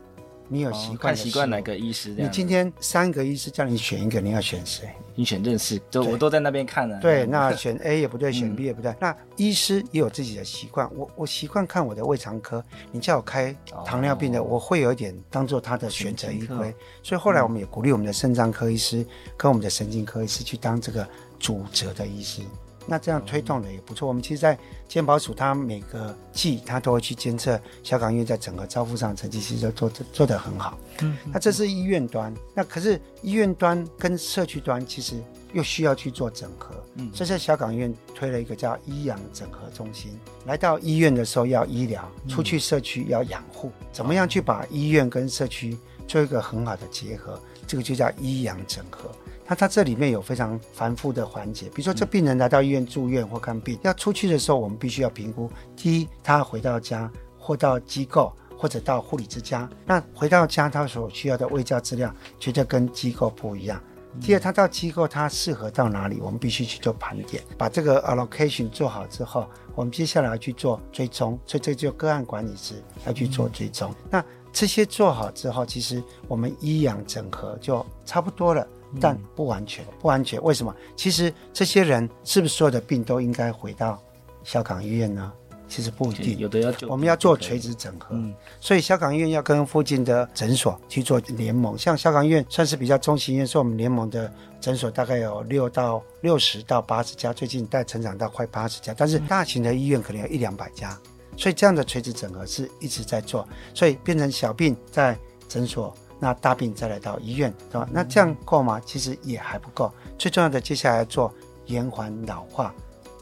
[0.50, 2.10] 你有习惯、哦、看习惯哪个医师？
[2.18, 4.90] 你今天三个医师叫你选一个，你要选谁？
[5.16, 7.00] 你选认识，都我都在那边看了。
[7.00, 8.92] 对，那选 A 也不对，选 B 也不对。
[8.92, 16.74] 嗯、那医师也有自己的习惯，我我习惯看我的胃肠科，你叫我开糖尿病的，哦、我会有一点当做他的选择依归。
[17.02, 19.06] 所以后来我们也鼓励我们的肾脏科医师
[19.38, 21.08] 跟我们的神经科医师去当这个
[21.40, 22.42] 主责的医师。
[22.86, 24.08] 那这样推动的也不错。
[24.08, 30.78] 我们其实，在健保署，它每个季它都会去监测小港医院在整个照护上成绩，其实都做得做得很好。
[31.02, 32.34] 嗯，那这是医院端。
[32.54, 35.16] 那可是医院端跟社区端其实
[35.54, 36.76] 又需要去做整合。
[36.96, 40.20] 嗯，所以在小港医院推了一个叫医养整合中心。
[40.46, 43.72] 来到医院的时候要医疗，出去社区要养护。
[43.92, 47.40] 怎么样去把医院跟社区做一个很好的结合？
[47.66, 49.10] 这个就叫医养整合。
[49.48, 63.82] 那它这里面有非常繁复的环节，比如说这病人来到医院住院或看病，要出去的时候，我们必须要评估：第一，他回到家或到机构或者到护理之家，那回到家他所需要的卫教资料绝对跟机构不一样。
[64.22, 72.76] 第二，他到机构他适合到哪里，我们必须去做盘点，把这个 allocation 做好之后，我们接下来要去做追踪，所以这就个案管理师
[73.08, 73.94] 要去做追踪。
[74.12, 78.66] 那这些做好之后，其实我们医养整合就差不多了。
[79.00, 80.42] 但不完全，不完全。
[80.44, 80.76] 为什么？
[80.96, 84.02] 其实这些人是不是所有的病都应该回到
[84.44, 85.32] 小港医院呢？
[85.68, 88.10] 其实不一定，有的要我们要做垂直整合。
[88.12, 91.76] 嗯，所以小港医院要跟附近的诊所去做联盟。
[91.76, 98.94] 像小港医院算是比较中型医院，是我们联盟的诊所大概有六到六十到八十家，最近在成长到快八十家。
[98.96, 100.96] 但是大型的医院可能有一两百家，
[101.36, 105.18] 所以这样的垂直整合是一直在做，所以变成小病在
[105.50, 105.92] 诊所。
[106.24, 107.86] 那大病再来到医院，对吧？
[107.92, 108.82] 那这样够吗？
[108.86, 109.92] 其实也还不够。
[110.18, 111.34] 最重要的，接下来要做
[111.66, 112.74] 延缓老化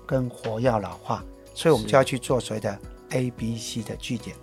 [0.06, 1.24] 跟活药老化，
[1.56, 2.78] 所以我们就要去做所谓的
[3.10, 4.36] A、B、C 的据点。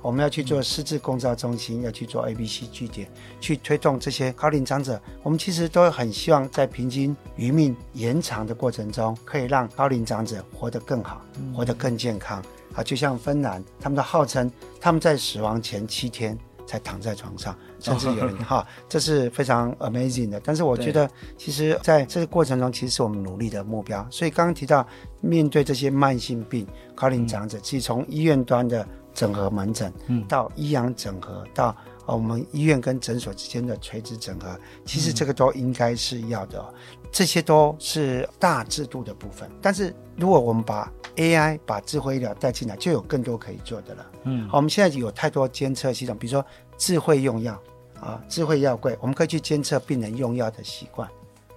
[0.00, 3.06] 我们要去做失智共照中心，要去做 A、B、C 据点，
[3.38, 4.98] 去推动这些高龄长者。
[5.22, 11.20] 我们其实都很希望在平均余命延长的过程中，可以让高龄长者活得更好，
[11.54, 12.42] 活得更健康。
[12.74, 14.50] 啊，就像芬兰，他们都号称
[14.80, 17.56] 他们在死亡前七天才躺在床上。
[17.86, 20.40] 甚至有人 哈，这是非常 amazing 的。
[20.42, 24.06] 但是我觉得，其实在这个过程中，其实是我们努力的目标。
[24.10, 24.86] 所以刚刚提到，
[25.20, 31.74] 面对这些慢性病、高龄长者，其实从医院端的整合门诊，嗯，到医养整合，到
[32.06, 36.64] 我们医院跟诊所之间的垂直整合，其实这个都应该是要的。
[37.12, 39.48] 这些都是大制度的部分。
[39.62, 44.06] 但是如果我们把 AI 把智慧医疗带进来，就有更多可以做的了。
[44.24, 46.44] 嗯，好，我们现在有太多监测系统，比如说
[46.76, 47.58] 智慧用药
[48.00, 51.08] 啊，智慧药柜，我们可以去监测病人用药的习惯，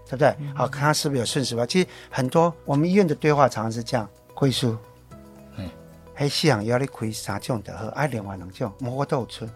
[0.05, 0.35] 对不对？
[0.55, 1.65] 好，看他是不是有顺时吧。
[1.65, 4.77] 其实很多我们医院的对话常常是这样：贵叔，
[5.57, 5.69] 嗯，
[6.15, 9.49] 嘿，西洋药你开三种的喝，爱另外两种，我都有存。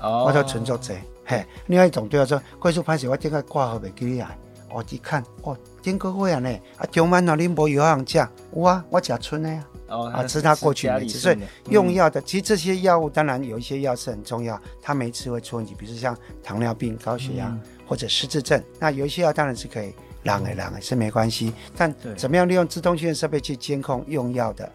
[0.00, 0.94] 哦，我都存做这，
[1.26, 4.38] 嘿，另外一种对话说，贵叔拍摄我这个挂号没给你来，
[4.70, 8.18] 我一看，哦，真够会啊呢，啊，中晚那你无药通吃，
[8.54, 17.54] 有啊，我吃春的呀，哦，啊，吃他过去没吃，所以用药的，其实这些药物当然有一些药是很重要，他没吃会出问题，比如像糖尿病、高血压
[17.86, 24.70] 或者失智症，那有一些药当然是可以让的让的是没关系，但怎么样利用自动训练设备去监控用药的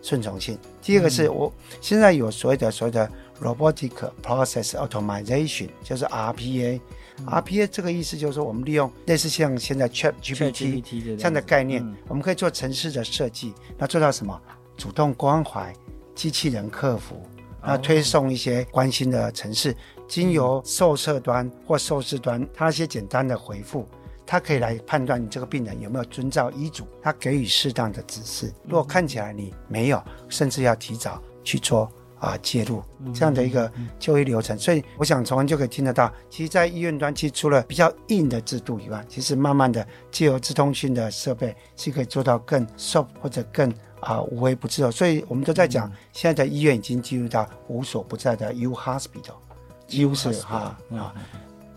[0.00, 0.58] 顺从性？
[0.80, 3.10] 第二个是我现在有所谓的所谓的。
[3.40, 6.78] Robotic Process Automation 就是嗯、
[7.26, 14.38] RPA 这个意思就是说，我们利用类似像现在 ChatGPT 这样的概念，嗯、我们可以做城市的设计，那做到什么？
[14.80, 15.70] 主动关怀、
[16.14, 17.20] 机器人客服，
[17.62, 19.76] 那推送一些关心的城市，
[20.08, 23.86] 经由受测端或受试端，他一些简单的回复，
[24.24, 28.50] 他可以来判断你这个病人有没有遵照医嘱，他给予适当的指示。
[28.64, 31.86] 如果看起来你没有，甚至要提早去做。
[32.20, 32.82] 啊，介入
[33.14, 44.90] 这样的一个就医流程，所以我想从就可以听得到，其实，在医院端，其实除了比较硬的制度以外，其实慢慢的借由资通讯的设备，是可以做到更 soft 或者更啊无微不至哦。
[44.90, 51.14] 所以我们都在讲，现在的医院已经进入到无所不在的 U Hospital，U 是哈啊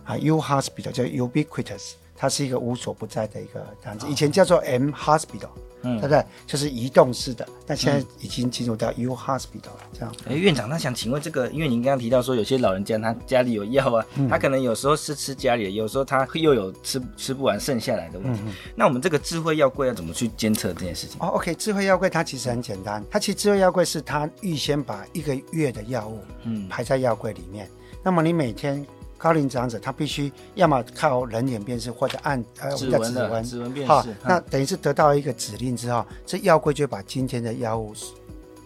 [0.04, 5.50] 啊 U Hospital 叫 Ubiquitous，它是一个无所不在的一个这样子，以前叫做 M Hospital。
[5.86, 6.24] 嗯，对不对？
[6.48, 10.16] 就是移动式的，但现在已经进入到 U Hospital 了，这样。
[10.30, 18.40] 哎，院长，那想请问这个，因为您刚刚提到说，有些老人家他家里有药啊，嗯、他可能有时候是吃家里的，有时候他又有吃吃不完剩下来的问题。
[18.46, 21.18] 嗯、那我们这个智慧药柜要怎么去监测这件事情？
[21.20, 28.88] 哦，OK，智慧药柜它其实很简单，它其实智慧药柜是它预先把一个月的药物嗯排在药柜里面，嗯、那么你每天。
[29.24, 33.94] 高龄长者他必须要么靠人脸辨识，或者按呃指纹的指纹辨识。
[33.94, 37.94] 好，那等于是得到一个指令之后，这药柜就把今天的药物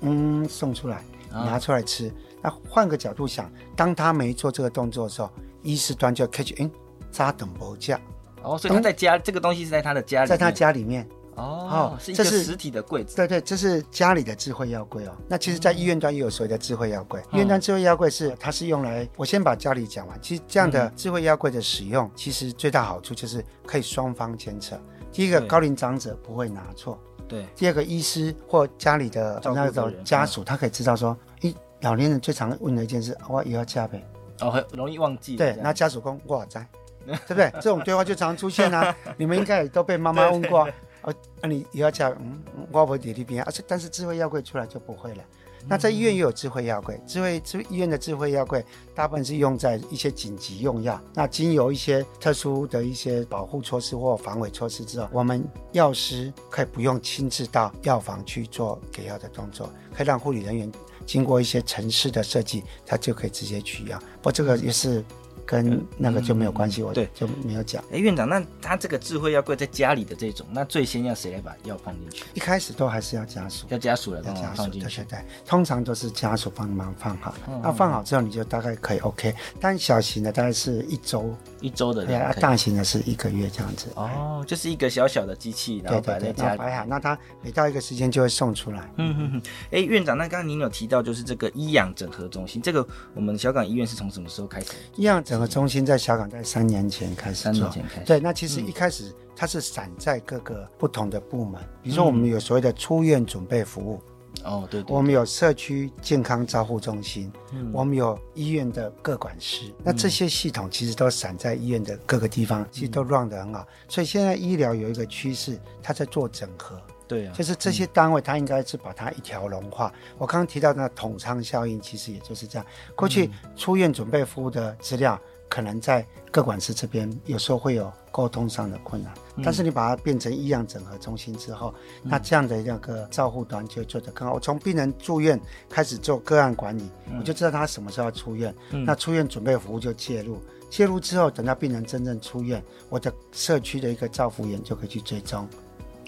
[0.01, 2.11] 嗯送出来，拿出来吃。
[2.41, 5.29] 那换个角度想，当他没做这个动作的时候，
[5.61, 6.71] 医师端就 catch，嗯，
[7.11, 8.01] 扎等不价。
[8.41, 11.07] 哦，所以他在家这个东西是在他的家里，在他家里面。
[11.37, 13.15] 哦，是一个实体的柜子。
[13.15, 15.15] 对对，这是家里的智慧药柜哦。
[15.27, 17.21] 那其实，在医院端也有所谓的智慧药柜。
[17.31, 20.19] 医院端智慧药柜是，它是用来，我先把家里讲完。
[20.19, 24.79] 其实这样的智慧药柜的使用，其实最大好处就是可以双方监测。
[25.11, 26.99] 第一个，高龄长者不会拿错。
[27.27, 27.45] 对。
[27.55, 34.03] 第二个，医师或家里的那种家属，他可以知道说，咦，老年人最常问的一件事，我也要加呗。
[34.41, 35.35] 哦，很容易忘记。
[35.35, 36.67] 对，那家属说，我在，
[37.05, 37.51] 对不对？
[37.61, 38.95] 这种对话就常出现啊。
[39.17, 40.67] 你们应该也都被妈妈问过。
[41.07, 45.23] 哦，那、啊、你也要加，嗯，我不会点那边啊，但是智慧药柜出来就不会了。
[45.65, 51.01] 那在医院也有智慧药柜，智慧智医院的智慧药柜大部分是用在一些紧急用药。
[51.13, 60.69] 那经由一些特殊的一些保护措施或防伪措施之后，我们药师可以不用亲自到药房去做给药的动作，可以让护理人员
[61.05, 63.97] 经过一些程式的设计，他就可以直接取药。
[64.17, 65.01] 不过这个也是。
[65.47, 67.81] 跟那个就没有关系，嗯、我对就没有讲。
[67.91, 72.25] 哎，院长，那他这个智慧药柜在家里的这种，那最先要谁来把药放进去？
[72.33, 74.97] 一开始都还是要家属，要家属来帮忙放进去。
[74.97, 77.33] 对对对，通常都是家属帮忙放好。
[77.63, 79.33] 那、放好之后，你就大概可以 OK。
[79.59, 82.05] 但小型的大概是一周，一周的。
[82.05, 83.87] 对啊，大型的是一个月这样子。
[83.95, 86.57] 哦，就是一个小小的机器，然后摆在家里。
[86.59, 88.91] 摆好，那它每到一个时间就会送出来。
[88.97, 89.41] 嗯嗯嗯。
[89.71, 94.73] 哎，院长，那刚刚您有提到就是这个医养整合中心，这个我们小港医院是从什么时候开始？
[94.97, 96.27] 医养整合中心在小港。
[96.27, 98.05] 在三年前开始，三年前开始。
[98.05, 104.01] 对，那其实一开始它是散在各个不同的部门，比如说我们有所谓的出院准备服务，
[104.43, 107.31] 哦，对，我们有社区健康照护中心，
[107.73, 113.67] 我们有医院的各管师，那这些系统其实都散在医院的各个地方，其实都 run 得很好。
[113.87, 116.79] 所以现在医疗有一个趋势，它在做整合。
[117.07, 119.91] 对啊，就是这些单位，它应该是把它一条龙化。
[120.17, 122.65] 我刚刚提到那统仓效应，其实也就是这样。
[122.95, 125.19] 过去出院准备服务的资料。
[125.49, 134.33] 可能在各管师这边有时候会有沟通上的困难，嗯、但是你把它变成医养整合中心之后，嗯、那这样的那个照护端就做得更好。
[134.33, 145.47] 我从病人住院开始做个案管理，嗯、我就知道他什么时候要出院，嗯、那出院准备服务就介入，介入之后等到病人真正出院，我的社区的一个照护员就可以去追踪。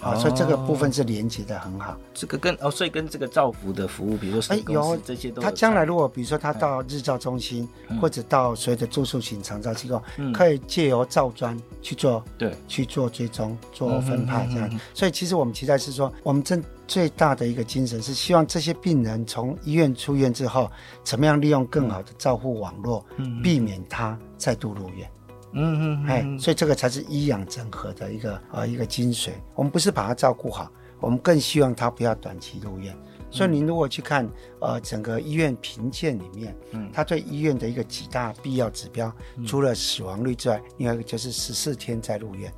[0.02, 1.98] 啊，所以这个部分是连接的很好。
[2.14, 5.46] 这个跟哦，所以跟这个照服的服务，比如说哎有这些都有。
[5.46, 7.67] 他将来如果比如说他到日照中心，
[8.02, 10.02] 或者到所谓的住宿型长照机构，
[10.34, 14.80] 可以借由照专去做对去做追踪、做分派这样。
[14.94, 20.71] 所以其实我们期待是说，我们真最大的一个精神是希望这些病人从医院出院之后，
[21.04, 23.06] 怎么样利用更好的照护网络，
[23.44, 25.10] 避免他再度入院。
[25.54, 29.31] 嗯嗯，哎，所以这个才是医养整合的一个呃一个精髓。
[29.56, 32.95] 我们不是把它照顾好，我们更希望他不要短期入院。
[33.31, 34.27] 所以您如果去看
[34.60, 39.13] 呃整个医院评鉴里面，嗯，它对医院的一个几大必要指标，
[39.45, 42.52] 除了死亡率之外，另外一个就是十四天再入院。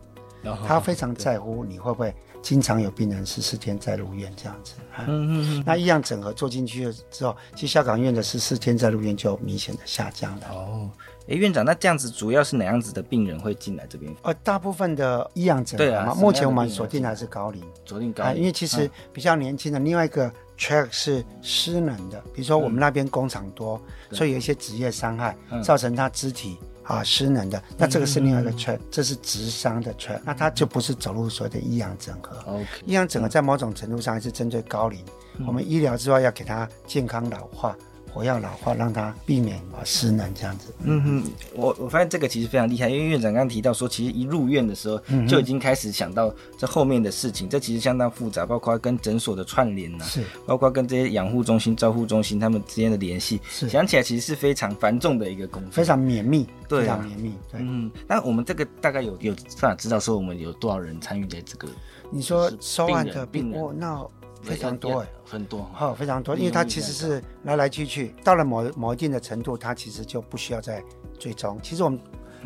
[0.67, 2.11] 他非常在乎你会不会
[2.41, 4.73] 经常有病人十四天再入院这样子。
[4.97, 5.63] 嗯嗯嗯。
[5.63, 10.47] 那医养整合做进去了之后，其实香港医院的十四天再入院就明显的下降了。
[10.49, 10.89] 哦。
[11.27, 14.13] 哎，院长，那这样子主要是哪样子的病人会进来这边？
[14.23, 19.79] 呃，大部分的医养整合嘛，对啊，目前我们锁定还是高龄，锁定高龄，因为其实比较年轻的。
[19.79, 23.79] 另外一个 track 是失能的，比如说我们那边工厂多，
[24.11, 32.59] 所以有一些职业伤害造成他肢体啊失能的，那这个是另外一个 track，这是职伤的 track，那他就不是走路所谓的医养整合。
[32.85, 35.03] 医养整合在某种程度上还是针对高龄，
[35.45, 37.75] 我们医疗之外要给他健康老化。
[38.13, 40.73] 活跃老化，让他避免啊失能这样子。
[40.83, 41.23] 嗯哼，
[41.55, 57.33] 我我发现这个其实非常厉害，因为院长刚刚提到说，其实一入院的时候就已经开始想到这后面的事情，嗯、这其实相当复杂，包括跟诊所的串联呐、啊，是，包括跟这些养护中心、照护中心他们之间的联系，是，想起来其实是非常繁重的一个工作，非常绵密，对、啊，非常绵密。
[57.51, 61.67] 对，嗯，那我们这个大概有有办法知道说我们有多少人参与在这个？
[62.09, 64.05] 你说收案的病人，那。
[64.41, 70.83] 非常多哎，很多，好，非常多，因为它其实是来来去去，到了某某一定的程度，它其实就不需要再
[71.19, 71.59] 追踪。
[71.61, 71.99] 其实我们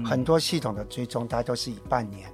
[0.04, 2.30] 很多系统的追踪，大家都是以半年，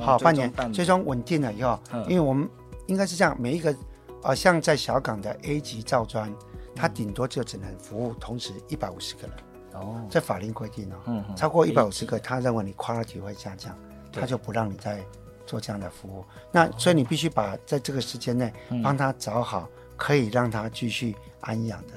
[0.00, 1.78] 好，半年追踪稳定了以后，
[2.08, 2.48] 因为我们
[2.86, 3.74] 应该是这样，每一个，
[4.22, 6.32] 呃，像在小港的 A 级造砖，
[6.74, 9.36] 它顶多就只能服务同时一百五十个人，
[9.74, 13.74] 哦，这法令规定哦，超过一百五十个，他认为你 quality 会下降，
[14.12, 15.02] 他就不让你再。
[15.50, 18.52] 做这样的服务，那所以你必须把在这个时间内
[18.84, 21.94] 帮他找好可以让他继续安养的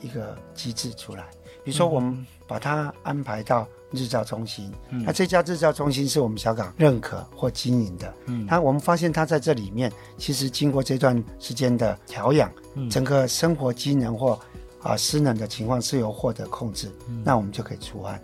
[0.00, 1.26] 一个机制出来。
[1.62, 8.14] 比如说，我们把他安排到日照中心，那这家日照中心是我们小港认可或经营的。
[8.26, 12.50] 嗯，那我们发现他在这里面，其实经过这段时间的调养，
[12.90, 14.40] 整个生活机能或
[14.80, 16.90] 啊失能的情况是由获得控制，
[17.22, 18.18] 那我们就可以出案。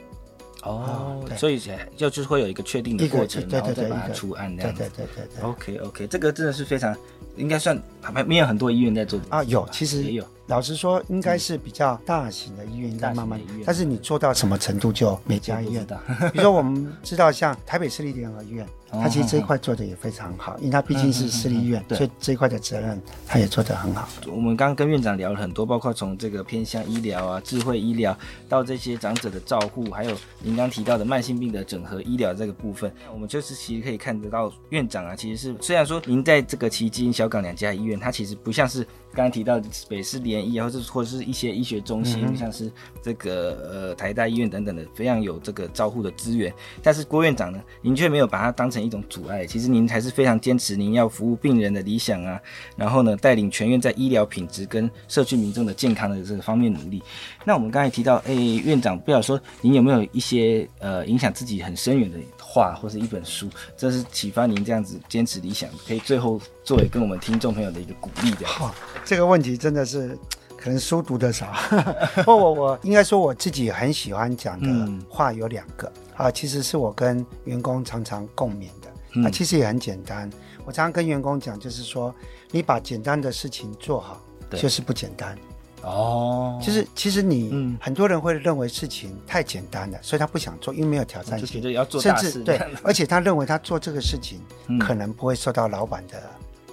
[0.62, 1.60] 哦，所以
[1.96, 4.88] 就就是会有一个确定的过程，然后再把它出案这样子。
[4.96, 5.42] 对对对对。
[5.42, 6.96] OK OK，这个真的是非常，
[7.37, 10.24] 应该算还没有很多医院在做啊，有其实也有。
[10.49, 15.99] 老实说，应该是比较大型的医院在慢慢，但是你做到什么程度，就每家医院的。
[16.33, 18.66] 比如说，我们知道像台北市立联合医院。
[18.95, 24.07] 它其实这一块做的也非常好，因为它毕竟是私立医院，所以这一块的责任它也做得很好。
[24.26, 28.14] 我们刚刚跟院长聊了很多，包括从这个偏向医疗啊、智慧医疗，
[28.51, 38.86] 到这些长者的照护，还有您刚提到的慢性病的整合医疗这个部分，我们就是其实可以看得到院长啊，其实是虽然说您在这个期间、小港两家医院，它其实不像是。
[39.14, 39.60] 刚刚提到
[39.90, 46.50] 北市联医，或者或者是一些医学中心，嗯、像是这个呃台大医院等等的，非常有这个照护的资源。
[46.82, 49.44] 但是郭院长呢，您却没有把它当成一种阻碍。
[49.44, 52.40] 其实您还是非常坚持您要服务病人的理想啊。
[52.74, 57.02] 然后呢，带领全院在医疗品质跟社区民众的健康的这个方面努力。
[57.44, 62.18] 那我们刚才提到，哎，院长，不晓得说您有没有一些呃影响自己很深远的
[62.53, 63.48] 话，或是一本书，
[63.78, 68.46] 这是启发您这样子坚持理想，可以最后作为跟我们听众朋友的一个鼓励的。
[68.46, 68.74] 好，
[69.07, 70.18] 这个问题真的是
[70.55, 71.50] 可能书读的少，
[72.26, 78.92] 不我我应该说我自己很喜欢讲的话有两个、嗯、啊，其实是我跟员工常常共勉的。
[79.14, 80.28] 那、嗯啊、其实也很简单，
[80.66, 82.14] 我常常跟员工讲，就是说
[82.50, 85.38] 你把简单的事情做好，对就是不简单。
[85.83, 91.62] 哦，就是其实你，嗯，很多人会认为事情太简单了，所以他不想做，因为没有挑战性，
[92.01, 94.41] 甚至对，而且他认为他做这个事情
[94.78, 96.22] 可能不会受到老板的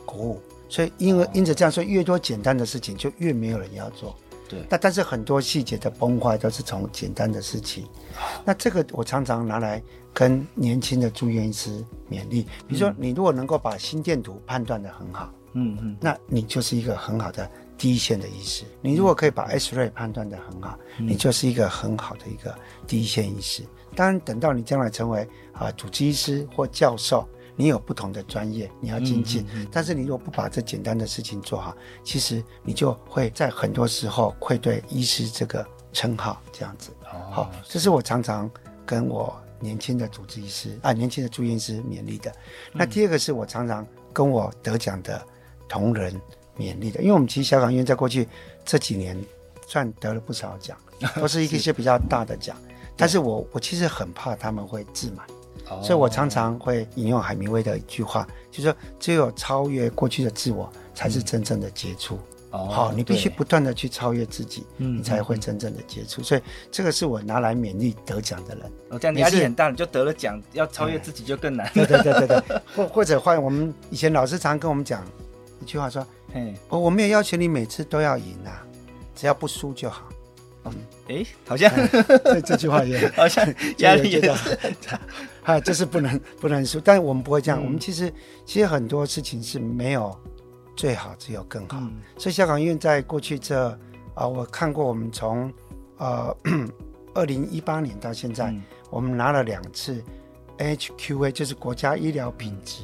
[0.05, 4.15] 鼓舞，所以因为因此这样说，越多简单的事情就越没有人要做。
[4.47, 7.87] 对，那但是很多细节的崩坏都是从简单的事情。
[8.43, 9.81] 那这个我常常拿来
[10.11, 17.49] 跟年轻的住院医师勉励，比如说你如果能够把心电图判断的很好，嗯嗯，那你就是一个很好的。
[17.79, 22.53] 第一线的医师，你如果可以把 X-ray 判断得很好，嗯、你就是一个很好的一个
[22.85, 23.63] 第一线医师。
[23.95, 29.43] 当然，等到你将来成为啊主治医师或教授，你有不同的专业，你要精进。
[29.43, 31.73] 嗯嗯嗯、但是你如果不把这简单的事情做好，
[32.03, 36.41] 其实你就会在很多时候愧对医师这个称号。
[36.51, 36.91] 这样子，
[37.31, 38.51] 好、哦，这是我常常
[38.85, 42.29] 跟我年轻的主治医师啊，年轻的住院医师勉励的。
[42.73, 45.25] 那第二个是我常常跟我得奖的
[45.67, 46.13] 同仁
[46.59, 48.27] 勉励的，因为我们其实小港医院在过去
[48.65, 49.17] 这几年
[49.65, 50.77] 算得了不少奖，
[51.15, 52.57] 都是一些比较大的奖。
[52.97, 55.25] 但是我我其实很怕他们会自满，
[55.81, 62.19] 所以我常常会引用海明威的一句话，就是说只有超越过去的自我，才是真正的杰出。
[62.51, 66.23] 哦，好，你必须不断的去超越自己，嗯，你才会真正的杰出。
[66.23, 66.41] 所以
[66.71, 68.65] 这个是我拿来勉励得奖的人。
[68.89, 71.71] 哦，这样压力很大，你就得了奖，要超越自己就更难。
[71.75, 75.05] 对对对对对，或或者换我们以前老师常跟我们讲
[75.61, 76.03] 一句话说，
[76.33, 78.65] 嘿，我我没有要求你每次都要赢啊，
[79.15, 80.07] 只要不输就好。
[80.65, 80.73] 嗯，
[81.07, 81.71] 哎，好像
[82.23, 83.45] 这这句话也 好像
[83.79, 84.99] 压力也大，
[85.53, 86.79] 啊，这是不能不能输。
[86.79, 88.13] 但是我们不会这样，我们其实
[88.45, 90.17] 其实很多事情是没有。
[90.75, 93.77] 最好只有更好，嗯、所以香港医院在过去这
[94.13, 95.51] 啊，我看过我们从
[95.97, 96.33] 呃
[97.13, 100.01] 二零一八年到现在，嗯、我们拿了两次
[100.57, 102.77] HQA，就是国家医疗品质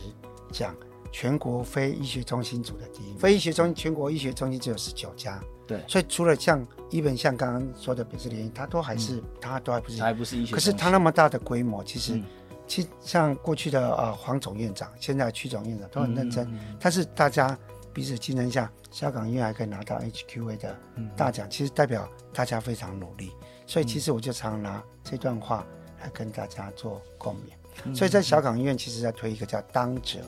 [0.51, 0.75] 奖，
[1.17, 3.13] 全国非医学中心组的第一。
[3.17, 12.25] 非医学中心全国医学中心只有十九家，对，所以除了像一本像刚刚说的北市联医，它都还是、嗯、它都还不是还不是医学，可是它那么大的规模，其实、嗯、
[12.67, 17.57] 其实像过去的呃黄总院长，现在区总院长都很认真，嗯嗯嗯、但是大家。
[17.93, 20.77] 彼此竞争下，小港医院还可以拿到 HQA 的
[21.15, 23.31] 大奖，嗯、其实代表大家非常努力。
[23.65, 25.65] 所以其实我就常拿这段话
[26.01, 27.53] 来跟大家做共勉。
[27.85, 30.19] 嗯、所以在小港医院，其实在推一个叫当责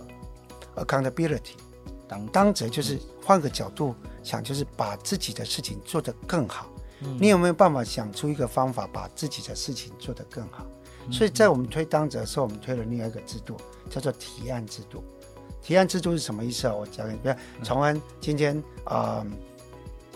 [0.78, 1.54] （accountability）。
[2.08, 6.70] 当当责就是换个角度想，就是把自己的事情做得更好。
[7.02, 10.66] 嗯、你有没有办法想出一个方法，把自己的事情做得更好？
[11.06, 13.58] 嗯、所以在我们推当责的时候，我们推了另外一个制度，
[13.90, 15.04] 叫做提案制度。
[15.62, 16.74] 提案制度是什么意思啊？
[16.74, 19.28] 我讲给你，比如崇安今天啊、呃，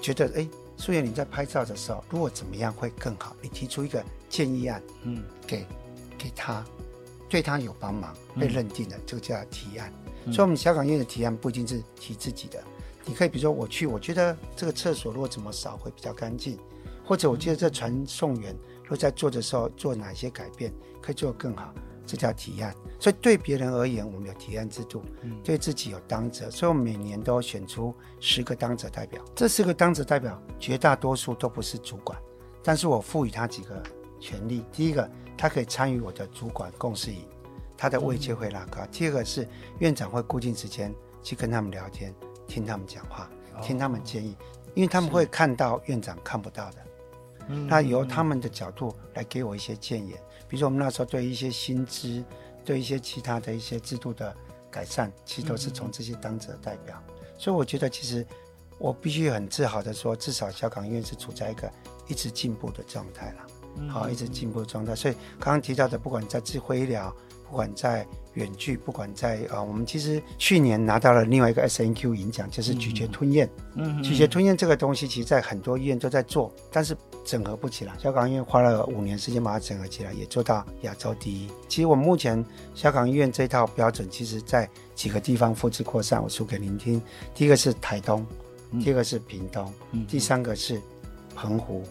[0.01, 0.47] 觉得哎，
[0.78, 3.36] 素颜你在拍照的时候，如果怎么样会更好？
[3.41, 5.68] 你提出一个建议案，嗯，给
[6.18, 6.64] 给他，
[7.28, 9.93] 对他有帮忙，被认定的，这个叫提案。
[10.26, 12.63] 嗯、所以，我们小港医院的提案不一定是提自己的，
[13.05, 16.57] 你可以比如说我去，我觉得这个厕所如果怎么扫会比较干净，
[17.05, 21.74] 或者我觉得这传送员如果在做的时候做哪些改变可以做得更好。
[22.03, 29.24] 这叫提案，所以对别人而言，我们有提案制度；嗯、对自己有当责，所以我们每年都选出十个当责代表。
[29.34, 32.19] 这十个当责代表，绝大多数都不是主管，
[32.63, 33.82] 但是我赋予他几个
[34.19, 37.24] 权利：第一个，他可以参与我的主管共事营，
[37.82, 39.48] 他的位阶会拉高；嗯、第二个是
[39.80, 42.14] 院长会固定时间去跟他们聊天，
[42.48, 43.28] 听他们讲话，
[43.60, 44.38] 听他们建议，
[44.76, 46.78] 因为他们会看到院长看不到的，
[47.68, 50.16] 那由他们的角度来给我一些建言。
[50.48, 52.24] 比如说，我们那时候对一些薪资、
[52.64, 54.32] 对一些其他的一些制度的
[54.70, 57.02] 改善，其实都是从这些当者代表。
[57.08, 58.24] 嗯、所以我觉得，其实
[58.78, 61.68] 我必须很自豪的说，至少小港医院是处在一个
[62.08, 63.48] 一直进步的状态了。
[63.78, 64.94] 嗯、好，一直进步的状态。
[64.94, 67.12] 所以刚刚提到的，不管在智慧医疗，
[67.52, 73.49] 不管在远距，不管在呃，我们其实去年拿到了另外一个 SNQ 银奖，就是咀嚼吞咽。
[73.76, 76.95] 嗯，咀嚼吞咽这个东西，其实在很多医院都在做，但是
[77.26, 77.93] 整合不起来。
[77.99, 81.49] 小港医院花了五年时间把它整合起来，也做到亚洲第一。
[81.68, 82.41] 其实我们目前
[82.74, 87.02] 小港医院这套标准，其实在几个地方复制扩散，我说给您听。
[87.36, 88.26] 第一个是台东，
[88.82, 90.82] 第二个是屏东，嗯、第三个是
[91.36, 91.84] 澎湖、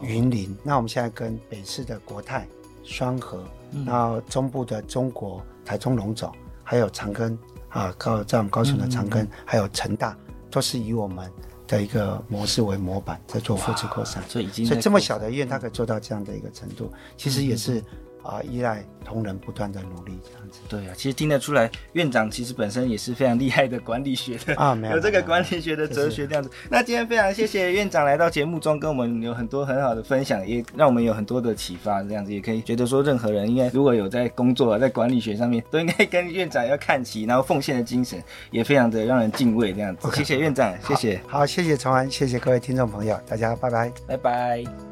[0.00, 0.52] 云林。
[0.52, 2.46] 哦、那我们现在跟北市的国泰、
[2.82, 3.42] 双和。
[3.86, 6.30] 然后中部的中国台中龙总，
[6.62, 7.36] 还有长庚
[7.68, 10.16] 啊，高在我们高雄的长庚，还有成大，
[10.50, 11.30] 都是以我们
[11.66, 14.22] 的一个模式为模板在做复制扩散。
[14.28, 17.82] 所以已经，所以这么小的医院，它可以做到这样的一个程度，其实也是。
[18.22, 20.60] 啊，依赖同仁不断的努力，这样子。
[20.68, 26.48] 对啊，其实听得出来，院长其实本身也是非常厉害的管理学的啊，没有，有这个管理学的哲学这样子。
[26.50, 32.02] 是那今天非常谢谢院长来到节目中，跟我们有很多很好的分享，也让我们有很多的启发。
[32.02, 39.72] 这样子也可以觉得说，任何人应该如果有在工作啊，在管理学上面，都应该跟院长要看齐，然后奉献的精神也非常的让人敬畏。
[39.72, 40.16] 这样子，Okay.
[40.18, 41.20] 谢谢院长，谢谢。
[41.26, 44.91] 好，好，谢谢崇安，谢谢各位听众朋友，大家拜拜，拜拜。